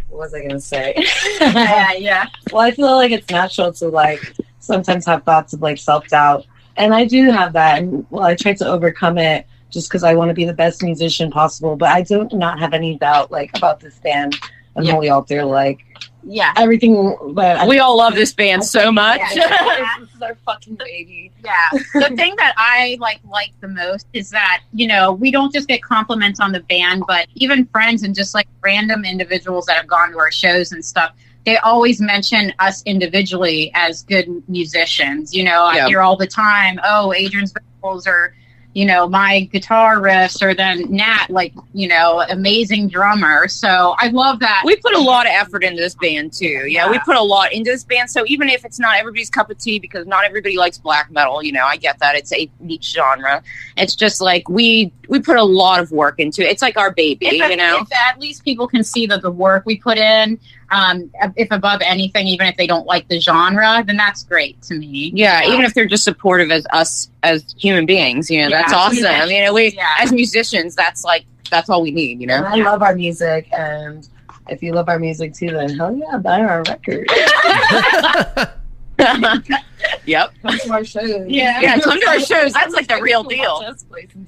[0.09, 0.93] what was I gonna say?
[1.39, 2.25] yeah, yeah.
[2.51, 6.47] well, I feel like it's natural to like sometimes have thoughts of like self doubt,
[6.75, 7.79] and I do have that.
[7.79, 10.81] And well, I try to overcome it just because I want to be the best
[10.83, 11.75] musician possible.
[11.75, 14.35] But I do not have any doubt like about this band
[14.75, 14.93] and Yeah.
[14.93, 15.43] Holy Altar.
[15.45, 15.79] Like
[16.23, 16.53] Yeah.
[16.57, 19.19] everything, but I, We all love this band so much.
[19.33, 19.95] Yeah.
[19.99, 21.31] this is our fucking baby.
[21.43, 21.53] Yeah.
[21.93, 25.67] the thing that I like like the most is that, you know, we don't just
[25.67, 29.87] get compliments on the band, but even friends and just like random individuals that have
[29.87, 31.11] gone to our shows and stuff,
[31.45, 35.33] they always mention us individually as good musicians.
[35.33, 35.85] You know, Yeah.
[35.85, 38.35] I hear all the time, oh, Adrian's vocals or
[38.77, 43.47] you know, my guitar riffs or then Nat, like, you know, amazing drummer.
[43.47, 44.61] So I love that.
[44.63, 46.67] we put a lot of effort into this band too.
[46.67, 48.11] Yeah, we put a lot into this band.
[48.11, 51.41] So even if it's not everybody's cup of tea, because not everybody likes black metal,
[51.41, 53.41] you know, I get that it's a niche genre.
[53.77, 56.51] It's just like we we put a lot of work into it.
[56.51, 57.79] It's like our baby, if, you know.
[57.81, 61.81] if at least people can see that the work we put in, um, if above
[61.83, 65.11] anything, even if they don't like the genre, then that's great to me.
[65.15, 68.77] Yeah, even if they're just supportive as us as human beings, you know, that's Yeah.
[68.77, 69.03] awesome.
[69.03, 69.25] Yeah.
[69.25, 69.95] You know, we Yeah.
[69.99, 72.49] as musicians, that's like that's all we need, you And know.
[72.49, 74.07] I love our music, and
[74.49, 77.07] if you love our music too, then hell yeah, buy our record.
[80.05, 80.33] yep.
[80.41, 81.27] Come to our shows.
[81.27, 81.59] Yeah.
[81.61, 82.53] Yeah, come to our shows.
[82.53, 83.63] That's like the real deal.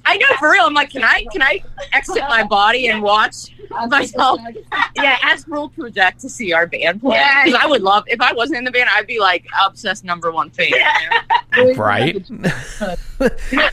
[0.04, 0.64] I know for real.
[0.64, 3.54] I'm like, can I can I exit my body and watch
[3.88, 4.40] myself?
[4.96, 7.16] Yeah, astral project to see our band play.
[7.16, 7.44] Yeah.
[7.44, 10.30] Because I would love if I wasn't in the band, I'd be like obsessed number
[10.30, 10.68] one fan.
[11.56, 11.74] you know?
[11.74, 12.24] right?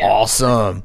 [0.00, 0.82] Awesome.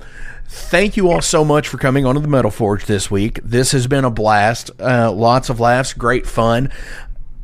[0.48, 3.40] Thank you all so much for coming onto the Metal Forge this week.
[3.44, 4.72] This has been a blast.
[4.80, 6.72] Uh, lots of laughs, great fun.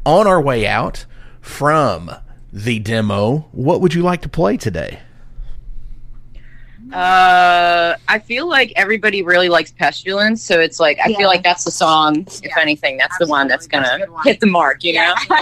[0.06, 1.06] On our way out
[1.42, 2.12] from
[2.54, 5.00] the demo, what would you like to play today?
[6.94, 11.18] Uh, I feel like everybody really likes Pestilence, so it's like I Yeah.
[11.18, 12.28] feel like that's the song.
[12.28, 12.60] If Yeah.
[12.62, 13.90] anything, that's the one that's Absolutely.
[13.90, 14.24] That's a gonna good one.
[14.26, 14.84] hit the mark.
[14.84, 15.14] You know.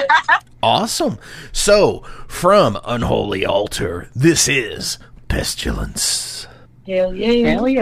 [0.63, 1.19] Awesome.
[1.51, 6.47] So, from Unholy Altar, this is Pestilence.
[6.87, 7.49] Hell yeah.
[7.51, 7.81] Hell yeah.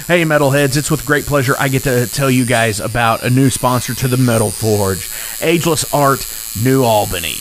[0.08, 3.50] Hey, Metalheads, it's with great pleasure I get to tell you guys about a new
[3.50, 5.10] sponsor to the Metal Forge
[5.42, 6.26] Ageless Art
[6.64, 7.36] New Albany.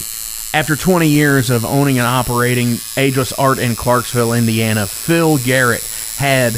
[0.55, 5.85] After 20 years of owning and operating Ageless Art in Clarksville, Indiana, Phil Garrett
[6.17, 6.55] had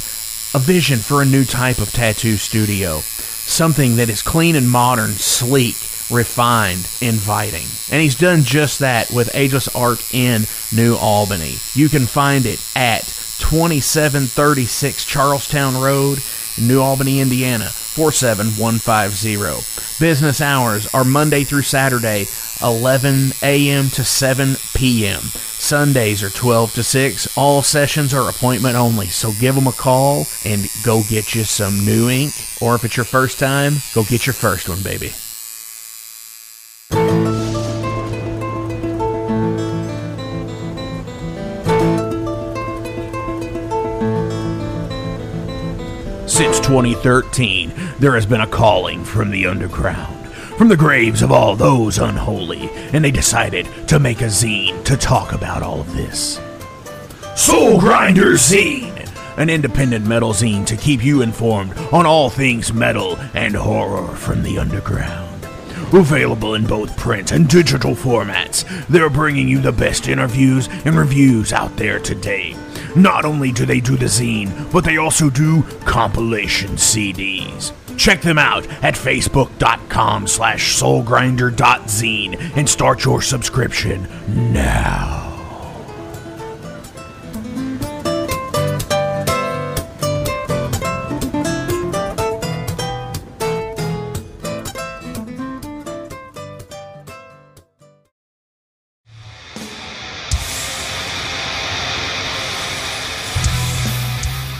[0.54, 3.00] a vision for a new type of tattoo studio.
[3.00, 5.74] Something that is clean and modern, sleek,
[6.08, 7.66] refined, inviting.
[7.90, 11.56] And he's done just that with Ageless Art in New Albany.
[11.74, 13.02] You can find it at
[13.40, 16.22] 2736 Charlestown Road,
[16.58, 19.66] New Albany, Indiana 47150.
[19.98, 22.26] Business hours are Monday through Saturday,
[22.62, 23.88] 11 a.m.
[23.90, 25.20] to 7 p.m.
[25.20, 27.38] Sundays are 12 to 6.
[27.38, 31.84] All sessions are appointment only, so give them a call and go get you some
[31.84, 32.32] new ink.
[32.60, 35.12] Or if it's your first time, go get your first one, baby.
[46.26, 50.19] Since 2013, there has been a calling from the underground,
[50.60, 54.94] from the graves of all those unholy, and they decided to make a zine to
[54.94, 56.38] talk about all of this.
[57.34, 59.08] Soul Grinder Zine,
[59.38, 64.42] an independent metal zine to keep you informed on all things metal and horror from
[64.42, 65.42] the underground.
[65.94, 71.54] Available in both print and digital formats, they're bringing you the best interviews and reviews
[71.54, 72.54] out there today.
[72.94, 77.72] Not only do they do the zine, but they also do compilation CDs.
[78.00, 84.08] Check them out at facebook.com slash soulgrinder.zine and start your subscription
[84.54, 85.29] now.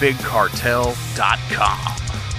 [0.00, 2.33] unchainedtapes.bigcartel.com.